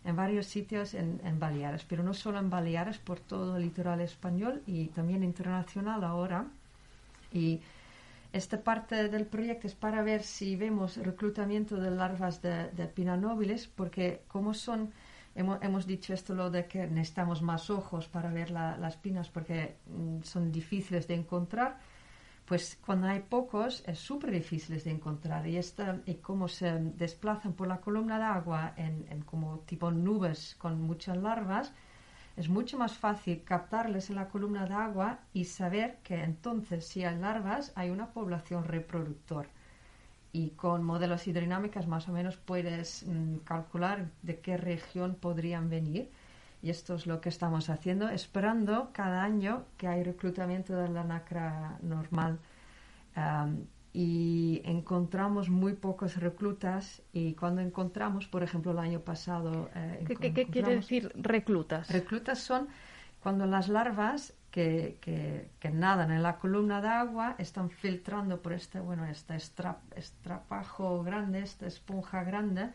[0.03, 4.01] en varios sitios en, en Baleares, pero no solo en Baleares, por todo el litoral
[4.01, 6.45] español y también internacional ahora.
[7.33, 7.59] Y
[8.31, 13.67] esta parte del proyecto es para ver si vemos reclutamiento de larvas de, de pinanóbiles,
[13.67, 14.91] porque como son,
[15.35, 19.29] hemos, hemos dicho esto lo de que necesitamos más ojos para ver la- las pinas
[19.29, 21.79] porque mm, son difíciles de encontrar,
[22.45, 27.53] pues cuando hay pocos es súper difíciles de encontrar y, esta, y cómo se desplazan
[27.53, 31.73] por la columna de agua en, en como tipo nubes con muchas larvas,
[32.37, 37.03] es mucho más fácil captarles en la columna de agua y saber que entonces si
[37.03, 39.47] hay larvas hay una población reproductor.
[40.39, 46.03] Y con modelos hidrodinámicas más o menos puedes mm, calcular de qué región podrían venir.
[46.61, 51.03] Y esto es lo que estamos haciendo, esperando cada año que hay reclutamiento de la
[51.03, 52.33] nacra normal.
[53.15, 53.51] Am,
[53.93, 59.69] y encontramos muy pocos reclutas y cuando encontramos, por ejemplo, el año pasado...
[59.73, 61.89] eh, ¿Qué, qué- qué quiere decir reclutas?
[61.89, 62.67] Reclutas son
[63.23, 69.05] cuando las larvas que, nadan en la columna de agua están filtrando por este, bueno,
[69.05, 72.69] este estra- estrapajo grande, esta esponja grande,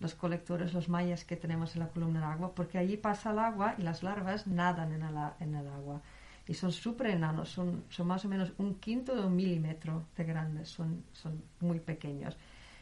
[0.00, 3.38] los colectores, los mallas que tenemos en la columna de agua, porque allí pasa el
[3.38, 5.02] agua y las larvas nadan en
[5.54, 6.02] el, agua.
[6.46, 10.68] Y son súper enanos, son, más o menos un quinto de un milímetro de grandes,
[10.68, 11.04] son,
[11.60, 12.36] muy pequeños.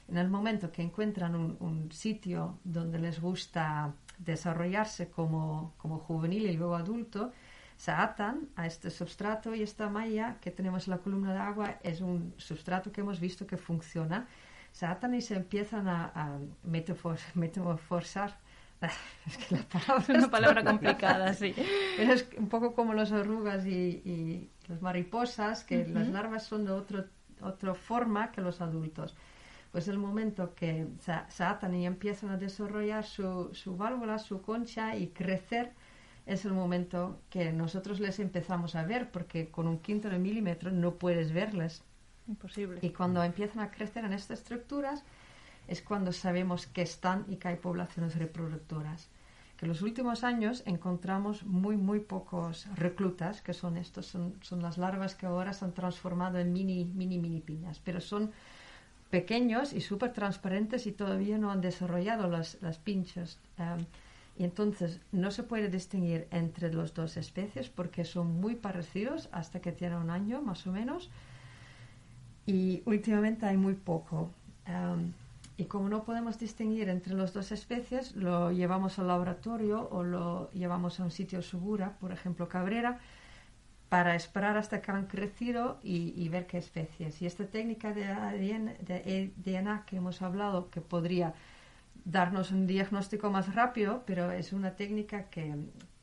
[0.08, 6.50] En el momento que encuentran un, un sitio donde les gusta desarrollarse como, como juvenil
[6.50, 7.32] y luego adulto,
[7.82, 11.78] se atan a este substrato y esta malla que tenemos en la columna de agua
[11.82, 14.28] es un substrato que hemos visto que funciona.
[14.70, 16.38] Se atan y se empiezan a, a
[17.34, 18.38] metamorfosar.
[19.26, 21.56] Es que la palabra Es una palabra complicada, sí.
[21.96, 26.64] pero es un poco como las orugas y, y las mariposas, que las larvas son
[26.64, 27.06] de otro,
[27.40, 29.16] otra forma que los adultos.
[29.72, 34.40] Pues el momento que se, se atan y empiezan a desarrollar su, su válvula, su
[34.40, 35.72] concha y crecer,
[36.26, 40.70] es el momento que nosotros les empezamos a ver, porque con un quinto de milímetro
[40.70, 41.82] no puedes verles.
[42.28, 42.78] Imposible.
[42.82, 45.04] Y cuando empiezan a crecer en estas estructuras
[45.68, 49.08] es cuando sabemos que están y que hay poblaciones reproductoras.
[49.56, 54.62] Que en los últimos años encontramos muy, muy pocos reclutas, que son estos, son, son
[54.62, 58.32] las larvas que ahora se han transformado en mini, mini, mini piñas, pero son
[59.10, 63.38] pequeños y súper transparentes y todavía no han desarrollado las, las pinchas.
[63.58, 63.84] Em,
[64.36, 69.60] y entonces no se puede distinguir entre las dos especies porque son muy parecidos hasta
[69.60, 71.10] que tienen un año más o menos
[72.46, 74.30] y últimamente hay muy poco.
[74.66, 75.12] Am,
[75.56, 80.50] y como no podemos distinguir entre las dos especies, lo llevamos al laboratorio o lo
[80.52, 82.98] llevamos a un sitio segura, por ejemplo Cabrera,
[83.88, 87.20] para esperar hasta que han crecido y, y ver qué especies.
[87.20, 91.34] Y esta técnica de ADN, de DNA que hemos hablado, que podría
[92.04, 95.54] darnos un diagnóstico más rápido, pero es una técnica que,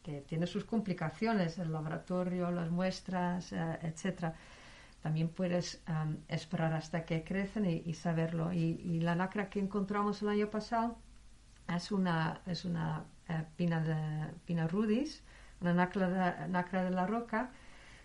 [0.03, 4.35] que tiene sus complicaciones, el laboratorio, las muestras, eh, etcétera
[5.01, 8.51] también puedes um, esperar hasta que crecen y, saberlo.
[8.53, 10.97] Y, la lacra que encontramos el año pasado
[11.73, 15.23] es una, es una eh, Pina, de, Pina rudis,
[15.61, 17.51] una nacra de, de la roca,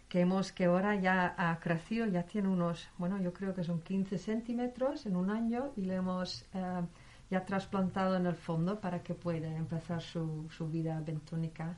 [0.08, 3.80] que hemos que ahora ya ha crecido, ya tiene unos, bueno, yo creo que son
[3.82, 6.82] 15 centímetros en un año y le hemos eh,
[7.30, 11.76] ya trasplantado en el fondo para que pueda empezar su, su vida bentónica.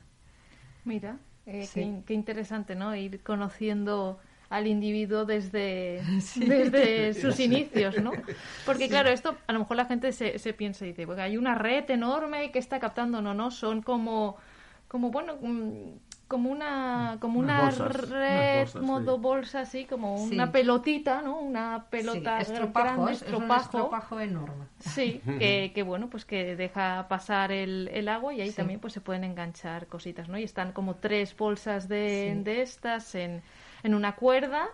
[0.83, 1.73] Mira, eh, Sí.
[1.73, 2.95] qué, in- qué interesante, ¿no?
[2.95, 6.07] Ir conociendo al individuo desde,
[6.39, 8.21] desde sus inicios, ¿no?
[8.63, 11.37] Porque claro, esto a lo mejor la gente se, se piensa y dice, "Bueno, hay
[11.37, 14.37] una red enorme que está captando, no, no, son como,
[14.87, 15.91] como bueno, mm,
[16.27, 19.21] como una, como Unas una bolsas, red, bolsas, modo sí.
[19.21, 20.33] bolsa, así, como Sí.
[20.35, 21.39] una pelotita, ¿no?
[21.39, 23.61] Una pelota sí, grande, estropajos, es un estropajo.
[23.77, 24.65] estropajo enorme.
[24.79, 28.57] Sí, que, que bueno, pues que deja pasar el, el agua y ahí Sí.
[28.57, 30.37] también pues se pueden enganchar cositas, ¿no?
[30.37, 32.43] Y están como tres bolsas de, Sí.
[32.43, 33.41] de estas en,
[33.83, 34.67] en una cuerda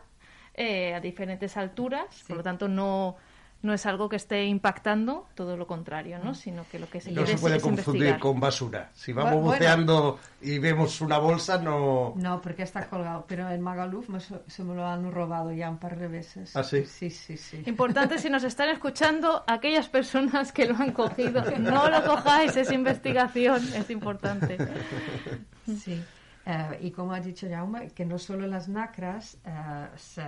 [0.55, 2.25] eh, a diferentes alturas, Sí.
[2.27, 3.15] por lo tanto no,
[3.63, 6.36] no es algo que esté impactando, todo lo contrario, ¿no?
[6.36, 8.19] Sino que lo que se No quiere se puede es confundir investigar.
[8.19, 8.89] con basura.
[8.93, 9.47] Si vamos bueno.
[9.52, 12.13] buceando y vemos una bolsa, no...
[12.17, 15.78] No, porque está colgado, pero en Magaluf me se me lo han robado ya un
[15.78, 16.54] par de veces.
[16.58, 16.86] ¿Ah, sí?
[16.86, 17.63] Sí, sí, sí.
[17.65, 21.41] Importante si nos están escuchando aquellas personas que lo han cogido.
[21.60, 24.58] No lo cojáis, es investigación, es importante.
[25.80, 26.04] Sí.
[26.45, 30.23] Eh, y como ha dicho Jaume, que no solo las nacras eh, se,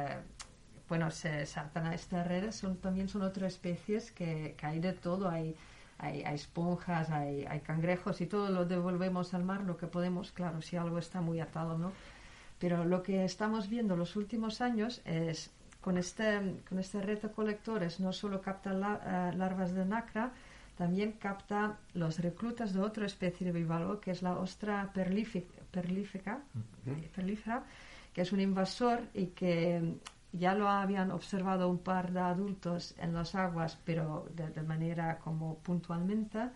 [0.90, 4.94] bueno, se saltan a estas redes, son, también son otras especies que, que hay de
[4.94, 5.30] todo.
[5.30, 5.56] Hay,
[5.98, 10.32] hay, hay esponjas, hay, hay cangrejos y todo lo devolvemos al mar, lo que podemos,
[10.32, 11.92] claro, si algo está muy atado, ¿no?
[12.60, 18.00] Pero lo que estamos viendo los últimos años es con este, con este de colectores
[18.00, 20.32] no solo capta la- eh, larvas de nacra,
[20.78, 26.40] también capta los reclutas de otra especie de bivalvo, que es la ostra perlífi- perlífica,
[27.16, 27.64] perlífera,
[28.14, 29.96] que es un invasor y que
[30.38, 35.60] ya lo habían observado un par de adultos en las aguas, pero de, manera como
[35.60, 36.52] puntualmente.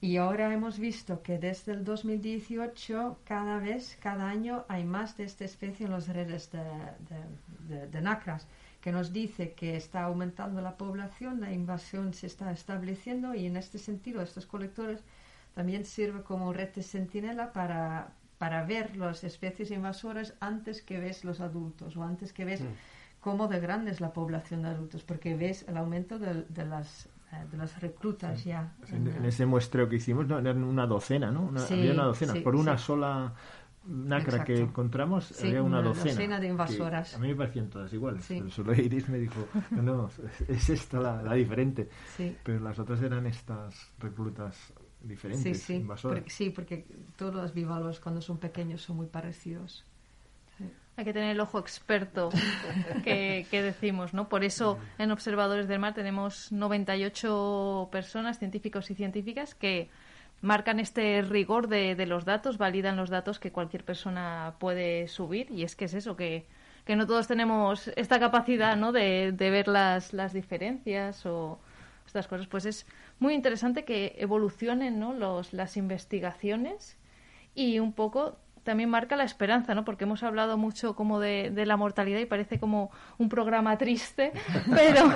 [0.00, 5.24] Y ahora hemos visto que desde el 2018, cada vez, cada año, hay más de
[5.24, 6.60] esta especie en las redes de,
[7.08, 7.28] de-
[7.68, 8.48] de- de nacras,
[8.80, 13.56] que nos dice que está aumentando la población, la invasión se está estableciendo y en
[13.56, 15.04] este sentido estos colectores
[15.54, 21.24] también sirven como red de sentinela para, para ver las especies invasoras antes que ves
[21.24, 22.62] los adultos o antes que ves
[23.20, 27.06] cómo de grande es la población de adultos, porque ves el aumento de, de las,
[27.32, 28.72] eh, de las reclutas ya.
[28.88, 31.42] En, en en la- ese muestreo que hicimos no, eran una docena, ¿no?
[31.42, 32.32] Una- Sí, había una docena.
[32.34, 32.84] sí, Por una sí.
[32.84, 33.34] sola
[33.84, 36.12] nacra que encontramos, Sí, había una, una docena.
[36.12, 37.14] docena de invasoras.
[37.14, 38.24] a mí me parecían todas iguales.
[38.24, 38.36] Sí.
[38.38, 40.10] Pero solo Iris me dijo, no, no,
[40.46, 41.88] es esta la, la diferente.
[42.16, 42.36] Sí.
[42.44, 46.20] Pero las otras eran estas reclutas diferentes, sí, invasoras.
[46.20, 46.84] porque, sí, porque
[47.16, 49.84] todos los bivalvos cuando son pequeños son muy parecidos.
[50.56, 50.64] Sí.
[50.96, 52.30] Hay que tener el ojo experto
[53.04, 54.28] que, que decimos, ¿no?
[54.28, 59.88] Por eso en Observadores del Mar tenemos 98 personas, científicos y científicas, que
[60.40, 65.50] marcan este rigor de, de los datos, validan los datos que cualquier persona puede subir.
[65.50, 66.46] Y es que es eso, que,
[66.84, 68.92] que no todos tenemos esta capacidad, ¿no?
[68.92, 71.58] De, de ver las, las diferencias o
[72.06, 72.46] estas cosas.
[72.46, 72.86] Pues es
[73.20, 75.12] muy interesante que evolucionen, ¿no?
[75.12, 76.96] Los, las investigaciones
[77.54, 79.84] y un poco también marca la esperanza, ¿no?
[79.84, 84.32] Porque hemos hablado mucho como de, de la mortalidad y parece como un programa triste,
[84.74, 85.10] pero,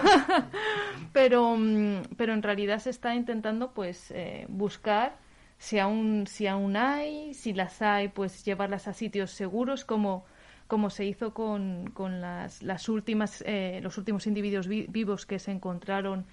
[1.12, 5.16] pero, mm, pero en realidad se está intentando pues eh, buscar
[5.58, 10.24] si aún, si aún hay, si las hay, pues llevarlas a sitios seguros como
[10.68, 15.38] como se hizo con, con las, las últimas, eh, los últimos individuos vi- vivos que
[15.38, 16.24] se encontraron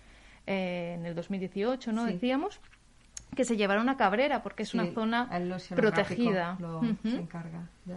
[0.49, 2.05] eh, en el 2018, ¿no?
[2.05, 2.13] Sí.
[2.13, 2.59] Decíamos
[3.35, 5.29] que se llevaron a Cabrera porque es Sí, una zona
[5.75, 6.95] protegida lo- Ujú.
[7.03, 7.95] se encarga de,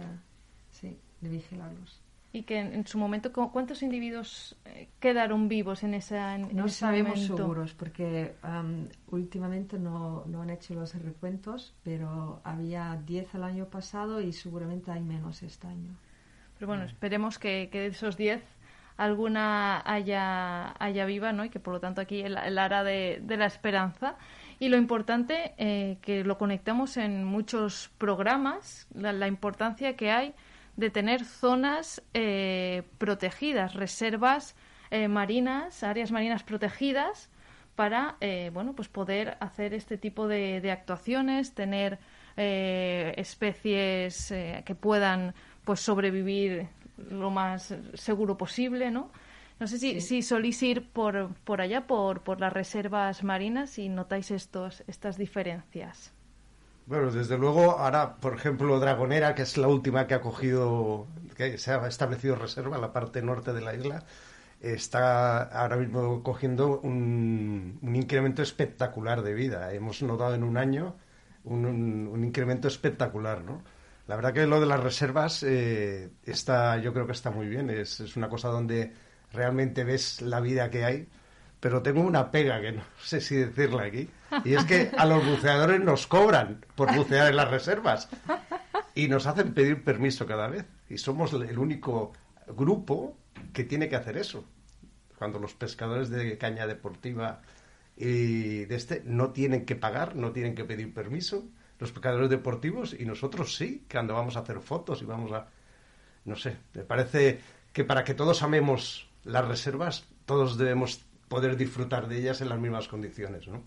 [0.71, 1.99] sí, de vigilarlos.
[2.35, 6.55] y que en, en su momento ¿cu- cuántos individuos eh, quedaron vivos en esa en,
[6.55, 7.37] No ese sabemos momento?
[7.37, 13.65] seguros porque am, últimamente no, no han hecho los recuentos, pero había 10 el año
[13.65, 15.91] pasado y seguramente hay menos este año.
[16.57, 18.41] Pero bueno, esperemos que, que esos 10
[18.97, 21.45] alguna haya, haya viva, ¿no?
[21.45, 24.15] Y que por lo tanto aquí el, el ara de, de la esperanza.
[24.59, 30.33] Y lo importante, eh, que lo conectamos en muchos programas, la, la importancia que hay
[30.77, 34.55] de tener zonas eh, protegidas, reservas
[34.91, 37.29] eh, marinas, áreas marinas protegidas,
[37.75, 41.97] para eh, bueno pues poder hacer este tipo de, de actuaciones, tener
[42.37, 44.31] eh, especies
[44.63, 45.33] que puedan
[45.63, 46.67] pues sobrevivir
[46.97, 49.11] lo más seguro posible, ¿no?
[49.59, 53.89] No sé si, si solís ir por, por allá, por, por las reservas marinas y
[53.89, 56.11] notáis estos, estas diferencias.
[56.85, 61.57] Bueno, desde luego, ahora, por ejemplo, Dragonera, que es la última que ha cogido, que
[61.57, 64.03] se ha establecido reserva en la parte norte de la isla,
[64.61, 69.73] está ahora mismo cogiendo un, un incremento espectacular de vida.
[69.73, 70.95] Hemos notado en un año
[71.45, 73.63] un, un- un incremento espectacular, ¿no?
[74.07, 77.69] La verdad que lo de las reservas eh, está, yo creo que está muy bien.
[77.69, 78.93] Es, es una cosa donde
[79.31, 81.07] realmente ves la vida que hay.
[81.59, 84.09] Pero tengo una pega que no sé si decirla aquí.
[84.43, 88.09] Y es que a los buceadores nos cobran por bucear en las reservas.
[88.95, 90.65] Y nos hacen pedir permiso cada vez.
[90.89, 92.11] Y somos el único
[92.47, 93.17] grupo
[93.53, 94.43] que tiene que hacer eso.
[95.17, 97.41] Cuando los pescadores de caña deportiva
[97.95, 101.45] y de este no tienen que pagar, no tienen que pedir permiso,
[101.83, 105.47] los pescadores deportivos, y nosotros sí, que cuando vamos a hacer fotos y vamos a...
[106.25, 107.39] No sé, me parece
[107.71, 112.59] que para que todos amemos las reservas, todos debemos poder disfrutar de ellas en las
[112.59, 113.61] mismas condiciones, ¿no?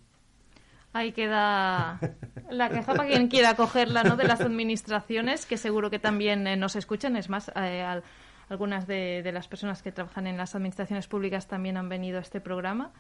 [0.93, 2.01] Ahí queda
[2.49, 4.17] la queja para quien quiera cogerla, ¿no?
[4.17, 7.17] De las administraciones, que seguro que también eh, nos escuchan.
[7.17, 8.03] Es más, eh, al-
[8.49, 12.23] algunas de, de las personas que trabajan en las administraciones públicas también han venido a
[12.23, 12.93] este programa.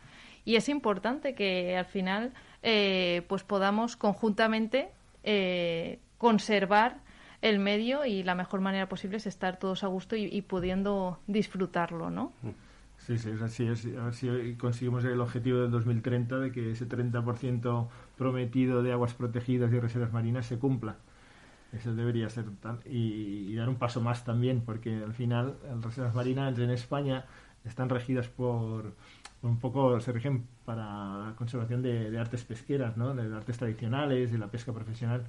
[0.45, 4.91] Y es importante que al final eh, pues podamos conjuntamente
[5.27, 7.01] eh, conservar
[7.43, 11.21] el medio y la mejor manera posible es estar todos a gusto y, y pudiendo
[11.27, 12.33] disfrutarlo, ¿no?
[12.99, 13.67] Sí, sí, es así.
[13.67, 19.15] A ver si conseguimos el objetivo del 2030 de que ese 30% prometido de aguas
[19.15, 20.97] protegidas y reservas marinas se cumpla.
[21.73, 22.47] Eso debería ser
[22.87, 27.27] y dar un paso más también, porque al final las reservas marinas en España
[27.65, 28.95] están regidas por
[29.47, 30.85] un poco, se rigen para
[31.29, 33.15] la conservación de, de artes pesqueras, ¿no?
[33.15, 35.23] de artes tradicionales, de la pesca profesional.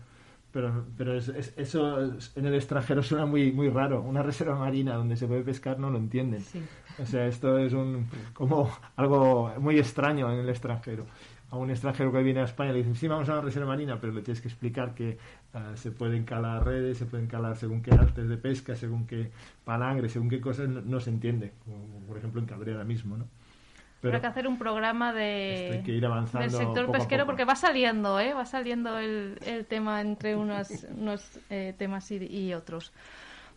[0.51, 4.01] Pero, pero es- es- eso es- en el extranjero suena muy, muy raro.
[4.01, 6.41] Una reserva marina donde se puede pescar no lo entienden.
[6.41, 6.61] Sí.
[7.01, 11.05] O sea, esto es un, como algo muy extraño en el extranjero.
[11.49, 13.99] A un extranjero que viene a España le dicen, sí, vamos a una reserva marina,
[14.01, 15.17] pero le tienes que explicar que
[15.53, 19.31] ah, se pueden calar redes, se pueden calar según qué artes de pesca, según qué
[19.63, 21.53] palangre, según qué cosas, no, no se entiende.
[21.65, 23.25] Como, por ejemplo en Cabrera mismo, ¿no?
[24.03, 27.31] Habrá que hacer un programa de, que ir del sector poco pesquero poco.
[27.31, 28.33] porque va saliendo, ¿eh?
[28.33, 32.93] Va saliendo el, el tema entre unos, unos eh, temas y, y otros.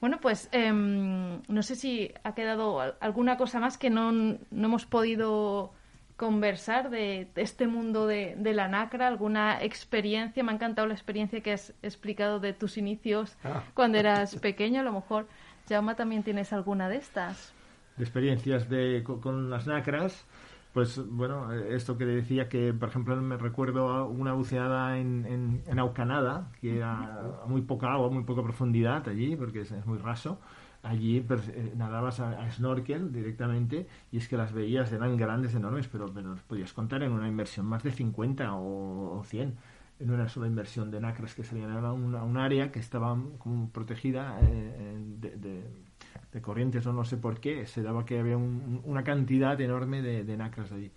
[0.01, 4.39] Bueno, pues em, no sé si ha quedado al- alguna cosa más que no, no
[4.51, 5.73] hemos podido
[6.17, 10.43] conversar de, de este mundo de, de la NACRA, alguna experiencia.
[10.43, 13.63] Me ha encantado la experiencia que has explicado de tus inicios Ah.
[13.75, 14.81] cuando eras pequeño.
[14.81, 15.29] A lo mejor,
[15.69, 17.53] Jaume, también tienes alguna de estas.
[18.01, 20.27] Experiencias de, co- con, las nacras,
[20.73, 25.79] pues bueno, esto que decía que, por ejemplo, me recuerdo una buceada en, en, en
[25.79, 30.39] Aucanada, que era a muy poca agua, muy poca profundidad allí, porque es, muy raso.
[30.83, 35.89] Allí pues, eh, nadabas a, snorkel directamente y es que las veías, eran grandes, enormes,
[35.89, 39.57] pero, pero podías contar en una inversión más de 50 o, o 100
[39.99, 44.39] en una sola inversión de nacras que salían a un área que estaba como protegida
[44.41, 45.90] eh, de-
[46.33, 50.03] de corrientes o no sé por qué, se daba que había un- una cantidad enorme
[50.03, 50.91] de, de nacras allí.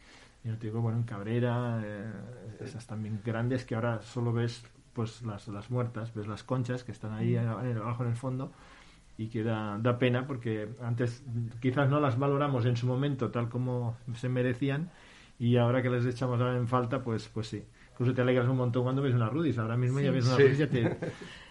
[0.43, 2.11] Y yo te digo, bueno, en Cabrera, eh,
[2.61, 4.63] esas también grandes que ahora solo ves
[4.93, 8.51] pues las, las muertas, ves las conchas que están ahí en- abajo en el fondo
[9.17, 11.23] y que da, da pena porque antes
[11.61, 14.89] quizás no las valoramos en su momento tal como se merecían
[15.39, 17.63] y ahora que les echamos en falta, pues, pues sí.
[17.93, 19.57] Incluso te alegras un montón cuando ves una rudis.
[19.59, 20.13] Ahora mismo ya Sí.
[20.15, 20.41] ves una Sí.
[20.43, 20.97] rudis y ya te,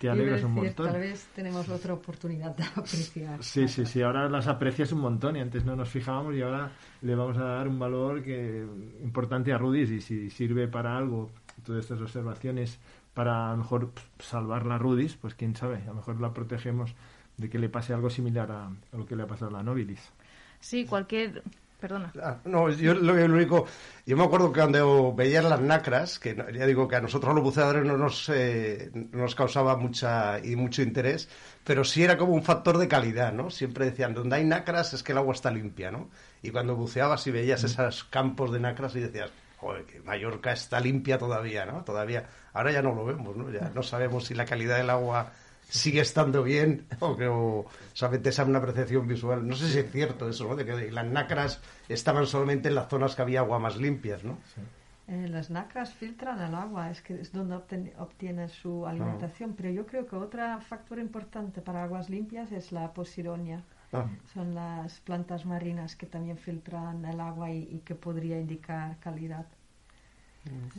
[0.00, 0.86] te alegras un decir, montón.
[0.92, 3.42] Tal vez tenemos otra oportunidad de apreciar.
[3.42, 6.72] Sí, sí, sí, ahora las aprecias un montón y antes no nos fijábamos y ahora
[7.00, 8.66] le vamos a dar un valor que
[9.04, 11.30] importante a Rudis y si sirve para algo,
[11.64, 12.80] todas estas observaciones
[13.14, 16.94] para a lo mejor salvar la Rudis, pues quién sabe, a lo mejor la protegemos
[17.36, 19.62] de que le pase algo similar a, a lo que le ha pasado a la
[19.62, 20.12] Nobilis.
[20.60, 21.42] Sí, cualquier...
[21.82, 22.08] Perdona.
[22.22, 23.66] Ah, No, yo lo, lo único,
[24.06, 27.34] yo me acuerdo que cuando veías las nacras, que no- ya digo que a nosotros
[27.34, 31.28] los buceadores no nos, eh, no nos causaba mucha y mucho interés,
[31.64, 33.50] pero sí era como un factor de calidad, ¿no?
[33.50, 36.08] Siempre decían, donde hay nacras es que el agua está limpia, ¿no?
[36.40, 40.78] Y cuando buceabas y veías esos campos de nacras y decías, joder, que Mallorca está
[40.80, 41.82] limpia todavía, ¿no?
[41.84, 43.50] Todavía, ahora ya no lo vemos, ¿no?
[43.50, 45.32] Ya no sabemos si la calidad del agua
[45.72, 49.46] sigue estando bien o que o solamente es una apreciación visual.
[49.46, 50.56] No sé si es cierto eso, ¿no?
[50.56, 54.38] De que las nacras estaban solamente en las zonas que había agua más limpias, ¿no?
[55.08, 59.54] Eh, las nacras filtran el agua, es que es donde obten- obtienen su alimentación.
[59.54, 63.62] Pero yo creo que otro factor importante para aguas limpias es la posidonia.
[63.92, 68.96] Ah, Son las plantas marinas que también filtran el agua y, y que podría indicar
[69.00, 69.46] calidad.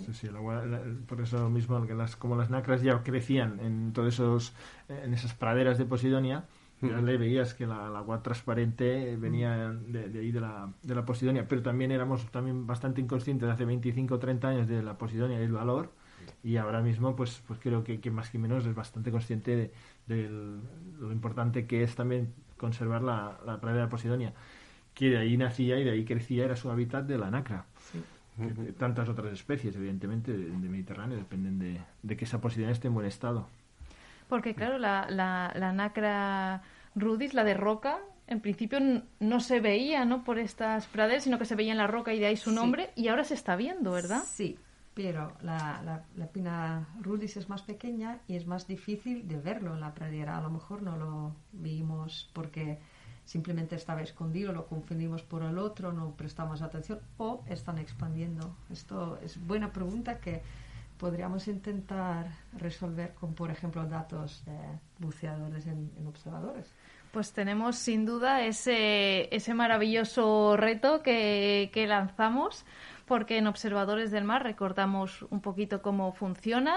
[0.05, 3.59] Sí, sí, el agua, la- por eso mismo que las, como las nacras ya crecían
[3.61, 4.53] en todos esos,
[4.89, 6.45] en esas praderas de Posidonia,
[6.81, 10.95] ya le veías que la, el agua transparente venía de, de ahí de la, de
[10.95, 14.97] la Posidonia, pero también éramos también bastante inconscientes hace 25 o 30 años de la
[14.97, 15.91] Posidonia y el valor,
[16.43, 19.73] y ahora mismo pues, pues creo que, que más que menos es bastante consciente de,
[20.07, 20.59] del-
[20.99, 24.33] lo importante que es también conservar la, la pradera de Posidonia,
[24.93, 27.65] que de ahí nacía y de ahí crecía, era su hábitat de la nacra.
[28.77, 32.93] Tantas otras especies, evidentemente, de, de Mediterráneo, dependen de, de que esa posibilidad esté en
[32.95, 33.47] buen estado.
[34.27, 36.63] Porque claro, la, la, la nacra
[36.95, 38.79] rudis, la de roca, en principio
[39.19, 40.23] no se veía ¿no?
[40.23, 42.55] por estas praderas, sino que se veía en la roca y de ahí su Sí.
[42.55, 44.23] nombre, y ahora se está viendo, ¿verdad?
[44.25, 44.57] Sí,
[44.95, 49.73] pero la, la, la pina rudis es más pequeña y es más difícil de verlo
[49.73, 50.37] en la pradera.
[50.37, 52.79] A lo mejor no lo vimos porque
[53.25, 58.55] simplemente estaba escondido, lo confundimos por el otro, no prestamos atención o están expandiendo.
[58.71, 60.41] Esto es buena pregunta que
[60.97, 64.57] podríamos intentar resolver con, por ejemplo, datos de
[64.99, 66.71] buceadores en, en observadores.
[67.11, 72.65] Pues tenemos sin duda ese, ese maravilloso reto que, que lanzamos,
[73.05, 76.75] porque en Observadores del Mar recordamos un poquito cómo funciona.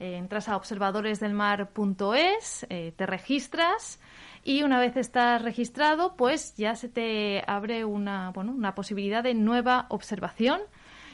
[0.00, 4.00] Eh, entras a observadoresdelmar.es, eh, te registras
[4.42, 9.34] y una vez estás registrado, pues ya se te abre una, bueno, una posibilidad de
[9.34, 10.60] nueva observación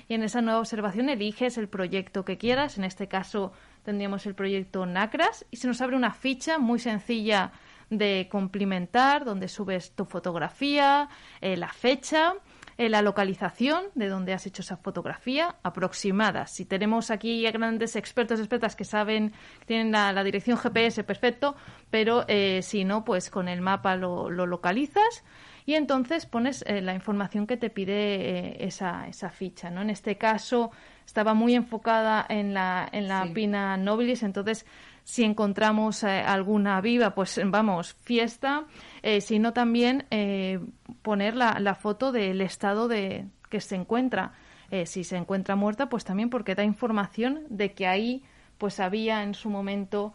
[0.09, 2.79] y en esa nueva observación eliges el proyecto que quieras.
[2.79, 3.53] En este caso
[3.85, 7.53] tendríamos el proyecto NACRAS y se nos abre una ficha muy sencilla
[7.91, 11.09] de complementar, donde subes tu fotografía,
[11.41, 12.35] eh, la fecha,
[12.81, 16.47] eh, la localización de donde has hecho esa fotografía aproximada.
[16.47, 19.35] Si tenemos aquí a grandes expertos expertas que saben,
[19.67, 21.57] tienen la, la dirección GPS perfecto,
[21.91, 25.25] pero eh, si no, pues con el mapa lo, lo localizas
[25.67, 29.69] y entonces pones eh, la información que te pide eh, esa, esa ficha.
[29.69, 29.83] ¿no?
[29.83, 30.71] En este caso
[31.05, 33.35] estaba muy enfocada en la, en la Sí.
[33.35, 34.65] Pina nobilis, entonces
[35.11, 38.67] si encontramos eh, alguna viva, pues vamos, fiesta,
[39.03, 40.61] eh, sino también eh,
[41.03, 44.35] poner la, la foto del estado de que se encuentra.
[44.71, 48.23] Eh, si se encuentra muerta, pues también porque da información de que ahí
[48.57, 50.13] pues había en su momento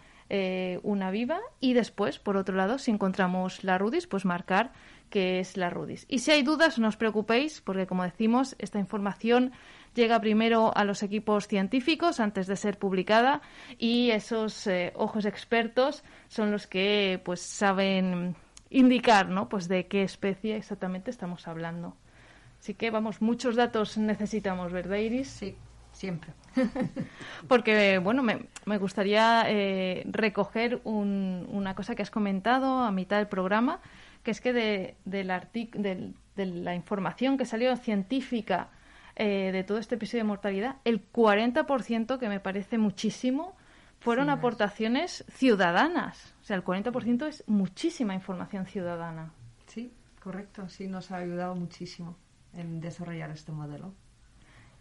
[0.81, 4.71] una viva y después, por otro lado, si encontramos la rudis, pues marcar
[5.15, 6.05] que es la rudis.
[6.09, 9.53] Y si hay dudas, no os preocupéis, porque como decimos, esta información
[9.93, 13.39] llega primero a los equipos científicos antes de ser publicada
[13.79, 18.35] y esos eh, ojos expertos son los que pues saben
[18.69, 19.47] indicar, ¿no?
[19.47, 21.95] Pues de qué especie exactamente estamos hablando.
[22.59, 25.29] Así que vamos, muchos datos necesitamos, ¿verdad, Iris?
[25.29, 25.55] Sí,
[25.93, 26.33] siempre.
[27.47, 33.17] Porque, bueno, me, me gustaría eh, recoger un- una cosa que has comentado a mitad
[33.17, 33.79] del programa,
[34.25, 35.29] que es que de, del
[36.35, 38.69] de la información que salió científica
[39.15, 43.55] eh, de todo este episodio de mortalidad, el 40%, que me parece muchísimo,
[44.01, 44.39] fueron Sí, es.
[44.39, 46.35] aportaciones ciudadanas.
[46.41, 49.31] O sea, el 40% es muchísima información ciudadana.
[49.67, 50.67] Sí, correcto.
[50.67, 52.17] Sí, nos ha ayudado muchísimo
[52.53, 53.93] en desarrollar este modelo.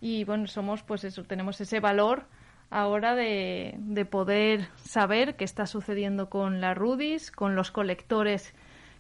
[0.00, 2.26] Y bueno, somos, pues eso, tenemos ese valor
[2.70, 8.52] ahora de, de poder saber qué está sucediendo con la Rudis, con los colectores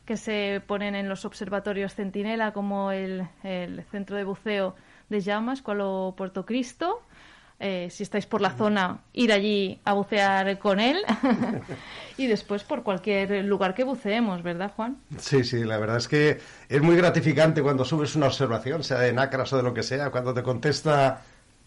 [0.04, 4.74] que se ponen en los observatorios Centinela, como el, el centro de buceo
[5.08, 7.02] de Llamas, Cualo Puerto Cristo.
[7.60, 10.98] Eh, si estáis por la zona, ir allí a bucear con él.
[12.16, 14.98] y después por cualquier lugar que buceemos, ¿verdad, Juan?
[15.18, 19.12] Sí, sí, la verdad es que es muy gratificante cuando subes una observación, sea de
[19.12, 21.22] nácaras o de lo que sea, cuando te contesta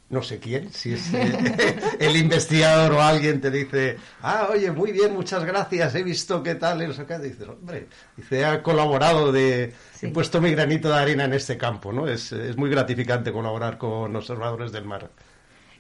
[0.10, 4.92] no sé quién, si es eh, el investigador o alguien te dice, ah, oye, muy
[4.94, 8.64] bien, muchas gracias, he visto qué tal, y no sé qué, dices, hombre, dice, ha
[8.64, 10.08] colaborado, de, Sí.
[10.08, 12.08] he puesto mi granito de arena en este campo, ¿no?
[12.08, 15.10] Es, es muy gratificante colaborar con observadores del mar.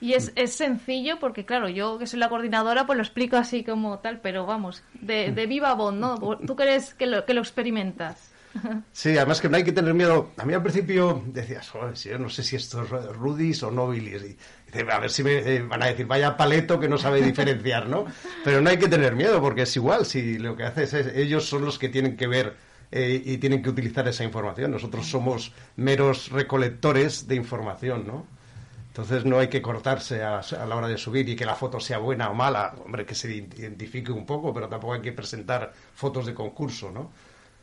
[0.01, 3.63] Y es, es sencillo porque, claro, yo que soy la coordinadora, pues lo explico así
[3.63, 6.17] como tal, pero vamos, de, de viva voz, ¿no?
[6.45, 8.31] ¿Tú crees que lo, que lo experimentas?
[8.91, 10.31] Sí, además que no hay que tener miedo.
[10.37, 13.71] A mí al principio decías, "Joder, si yo no sé si esto es rudis o
[13.71, 14.21] nobilis.
[14.23, 17.21] Y dice, a ver si me eh, van a decir, vaya paleto que no sabe
[17.21, 18.05] diferenciar, ¿no?
[18.43, 20.05] Pero no hay que tener miedo porque es igual.
[20.05, 22.55] Si lo que haces es, ellos son los que tienen que ver
[22.91, 24.71] eh, y tienen que utilizar esa información.
[24.71, 28.25] Nosotros somos meros recolectores de información, ¿no?
[28.87, 31.79] Entonces no hay que cortarse a, a la hora de subir y que la foto
[31.79, 32.73] sea buena o mala.
[32.83, 37.11] Hombre, que se identifique un poco, pero tampoco hay que presentar fotos de concurso, ¿no?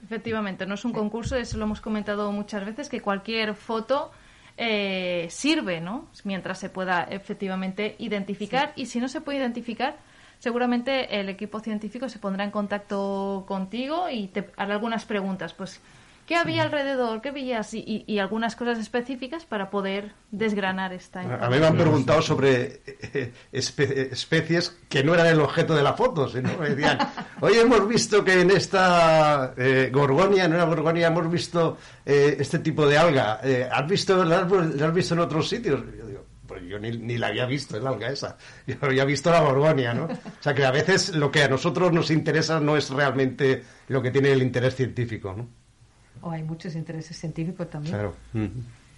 [0.05, 4.11] Efectivamente, no es un concurso, eso lo hemos comentado muchas veces, que cualquier foto
[4.59, 6.09] eh, sirve, ¿no?
[6.24, 8.74] Mientras se pueda efectivamente identificar.
[8.76, 9.96] Y si no se puede identificar,
[10.38, 15.55] seguramente el equipo científico se pondrá en contacto contigo y te hará algunas preguntas.
[15.55, 15.80] Pues,
[16.27, 17.20] ¿qué había alrededor?
[17.20, 17.75] ¿Qué veías?
[17.75, 22.22] Y, y- y algunas cosas específicas para poder desgranar esta A mí me han preguntado
[22.22, 26.99] sobre eh, espe- especies que no eran el objeto de la foto, sino me decían,
[27.41, 32.59] oye, hemos visto que en esta eh, gorgonia, en una gorgonia hemos visto eh, este
[32.61, 33.41] tipo de alga.
[33.43, 35.81] Eh, ¿Has visto, la has, visto en otros sitios?
[35.97, 38.37] Yo digo, pues yo ni, ni la había visto, el alga esa.
[38.66, 40.05] Yo había visto la gorgonia, ¿no?
[40.05, 44.03] O sea que a veces lo que a nosotros nos interesa no es realmente lo
[44.03, 45.49] que tiene el interés científico, ¿no?
[46.25, 47.95] O hay muchos intereses científicos también.
[47.95, 48.14] Claro.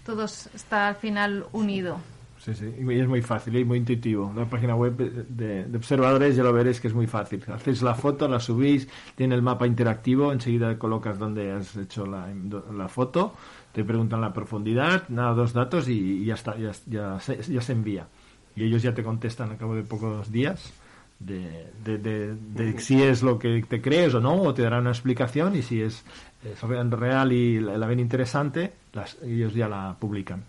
[0.05, 1.97] Todo está al final unido.
[2.39, 4.31] Sí, sí, y es muy fácil y muy intuitivo.
[4.35, 7.43] La página web de, de observadores ya lo veréis que es muy fácil.
[7.51, 12.29] Hacéis la foto, la subís, tiene el mapa interactivo, enseguida colocas donde has hecho la,
[12.73, 13.33] la foto,
[13.73, 17.61] te preguntan la profundidad, nada, dos datos y, y ya está, ya, ya se, ya
[17.61, 18.07] se envía.
[18.55, 20.71] Y ellos ya te contestan a cabo de pocos días
[21.19, 24.81] de, de, de- de si es lo que te crees o no, o te darán
[24.81, 26.03] una explicación y si es,
[26.43, 30.43] es real y la, la ven interesante, las, ellos ya la publican.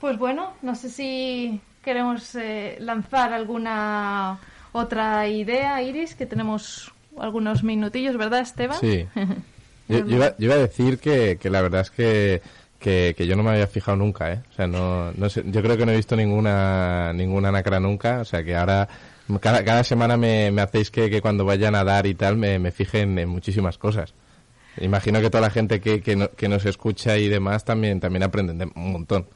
[0.00, 4.38] Pues bueno, no sé si queremos eh, lanzar alguna
[4.72, 8.78] otra idea, Iris, que tenemos algunos minutillos, ¿verdad, Esteban?
[8.80, 9.06] Sí.
[9.88, 12.42] Yo, yo iba, yo iba a decir que, que la verdad es que,
[13.16, 14.40] que, yo no me había fijado nunca, ¿eh?
[14.50, 18.20] O sea, no, no sé, yo creo que no he visto ninguna, ninguna nacra nunca,
[18.20, 18.88] o sea, que ahora
[19.40, 22.58] cada, cada semana me, me hacéis que, que cuando vaya a nadar y tal me,
[22.58, 24.14] me fije en, muchísimas cosas.
[24.80, 28.22] Imagino que toda la gente que, que, no- que nos escucha y demás también, también
[28.22, 29.26] aprenden de- un montón.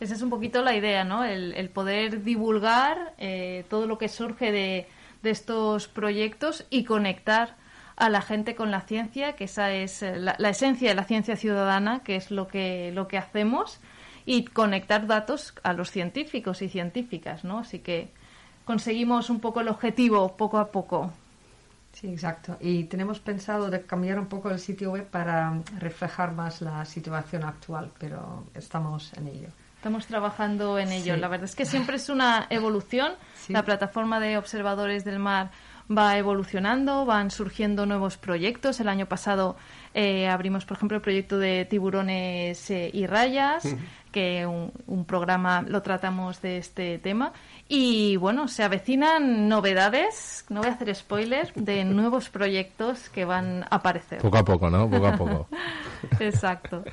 [0.00, 1.24] Esa es un poquito la idea, ¿no?
[1.24, 4.86] El, el poder divulgar eh, todo lo que surge de,
[5.22, 7.56] de estos proyectos y conectar
[7.96, 11.04] a la gente con la ciencia, que esa es eh, la, la esencia de la
[11.04, 13.80] ciencia ciudadana, que es lo que, lo que hacemos,
[14.26, 17.58] y conectar datos a los científicos y científicas, ¿no?
[17.58, 18.10] Así que
[18.64, 21.12] conseguimos un poco el objetivo poco a poco.
[21.92, 22.56] Sí, exacto.
[22.60, 27.44] Y tenemos pensado de cambiar un poco el sitio web para reflejar más la situación
[27.44, 29.48] actual, pero estamos en ello.
[29.76, 31.14] Estamos trabajando en ello.
[31.14, 31.20] Sí.
[31.20, 33.12] La verdad es que siempre es una evolución.
[33.44, 33.52] Sí.
[33.52, 35.50] La plataforma de observadores del mar
[35.90, 38.80] va evolucionando, van surgiendo nuevos proyectos.
[38.80, 39.56] El año pasado
[39.92, 43.76] eh, abrimos, por ejemplo, el proyecto de tiburones eh, y rayas,
[44.10, 47.32] que un, un programa lo tratamos de este tema.
[47.68, 53.64] Y bueno, se avecinan novedades, no voy a hacer spoilers, de nuevos proyectos que van
[53.64, 54.18] a aparecer.
[54.18, 54.88] Poco a poco, ¿no?
[54.88, 55.48] Poco a poco.
[56.20, 56.84] Exacto.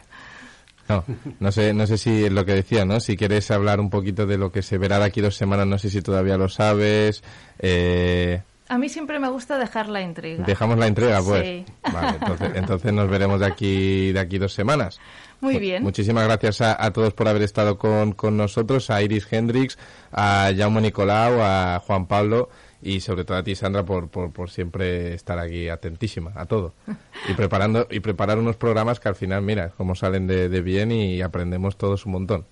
[0.88, 1.06] No,
[1.40, 3.00] no sé, no sé si es lo que decía, ¿no?
[3.00, 5.78] Si quieres hablar un poquito de lo que se verá de aquí dos semanas, no
[5.78, 7.24] sé si todavía lo sabes.
[7.60, 8.42] Eh,
[8.72, 10.46] A mí siempre me gusta dejar la intriga.
[10.46, 11.44] Dejamos la entrega, pues.
[11.44, 11.66] Sí.
[11.92, 15.00] Vale, entonces, entonces nos veremos de aquí, de aquí dos semanas.
[15.42, 15.84] Muy Mu- bien.
[15.84, 19.78] Muchísimas gracias a, a todos por haber estado con, con nosotros, a Iris Hendrix,
[20.14, 22.50] a Jaume Nicolau, a Juan Pablo
[22.82, 26.74] y sobre todo a ti, Sandra, por, por, por siempre estar aquí atentísima a todo.
[27.30, 30.92] Y preparando y preparar unos programas que al final, mira, cómo salen de, de bien
[30.94, 32.46] y aprendemos todos un montón.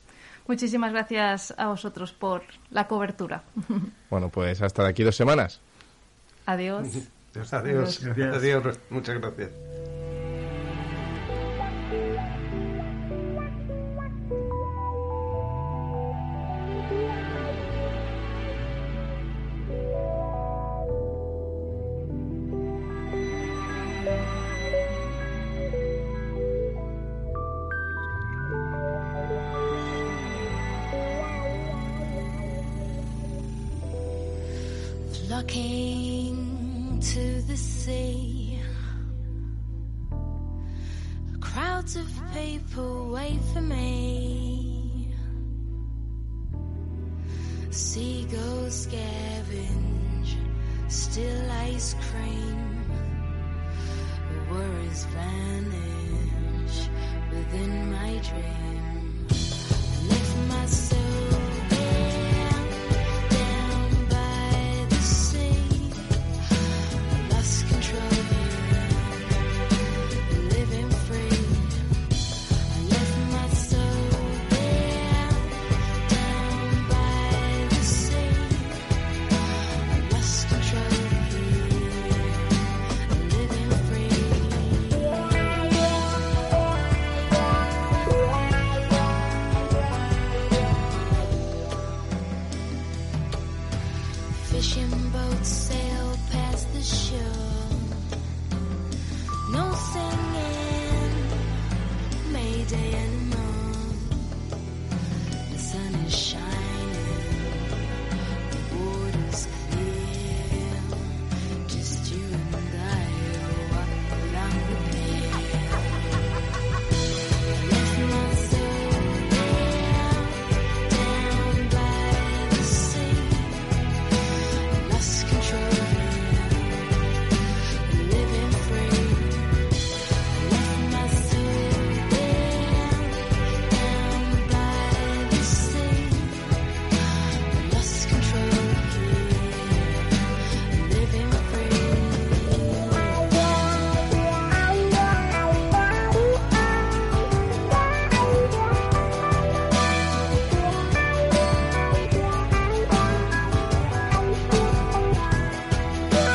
[0.47, 2.41] Muchísimas gracias a vosotros por
[2.71, 3.43] la cobertura.
[4.09, 5.61] Bueno, pues hasta de aquí dos semanas.
[6.49, 6.87] Adiós.
[7.35, 7.99] Adiós, adiós.
[7.99, 8.35] Gracias.
[8.35, 9.51] Adiós, muchas gracias.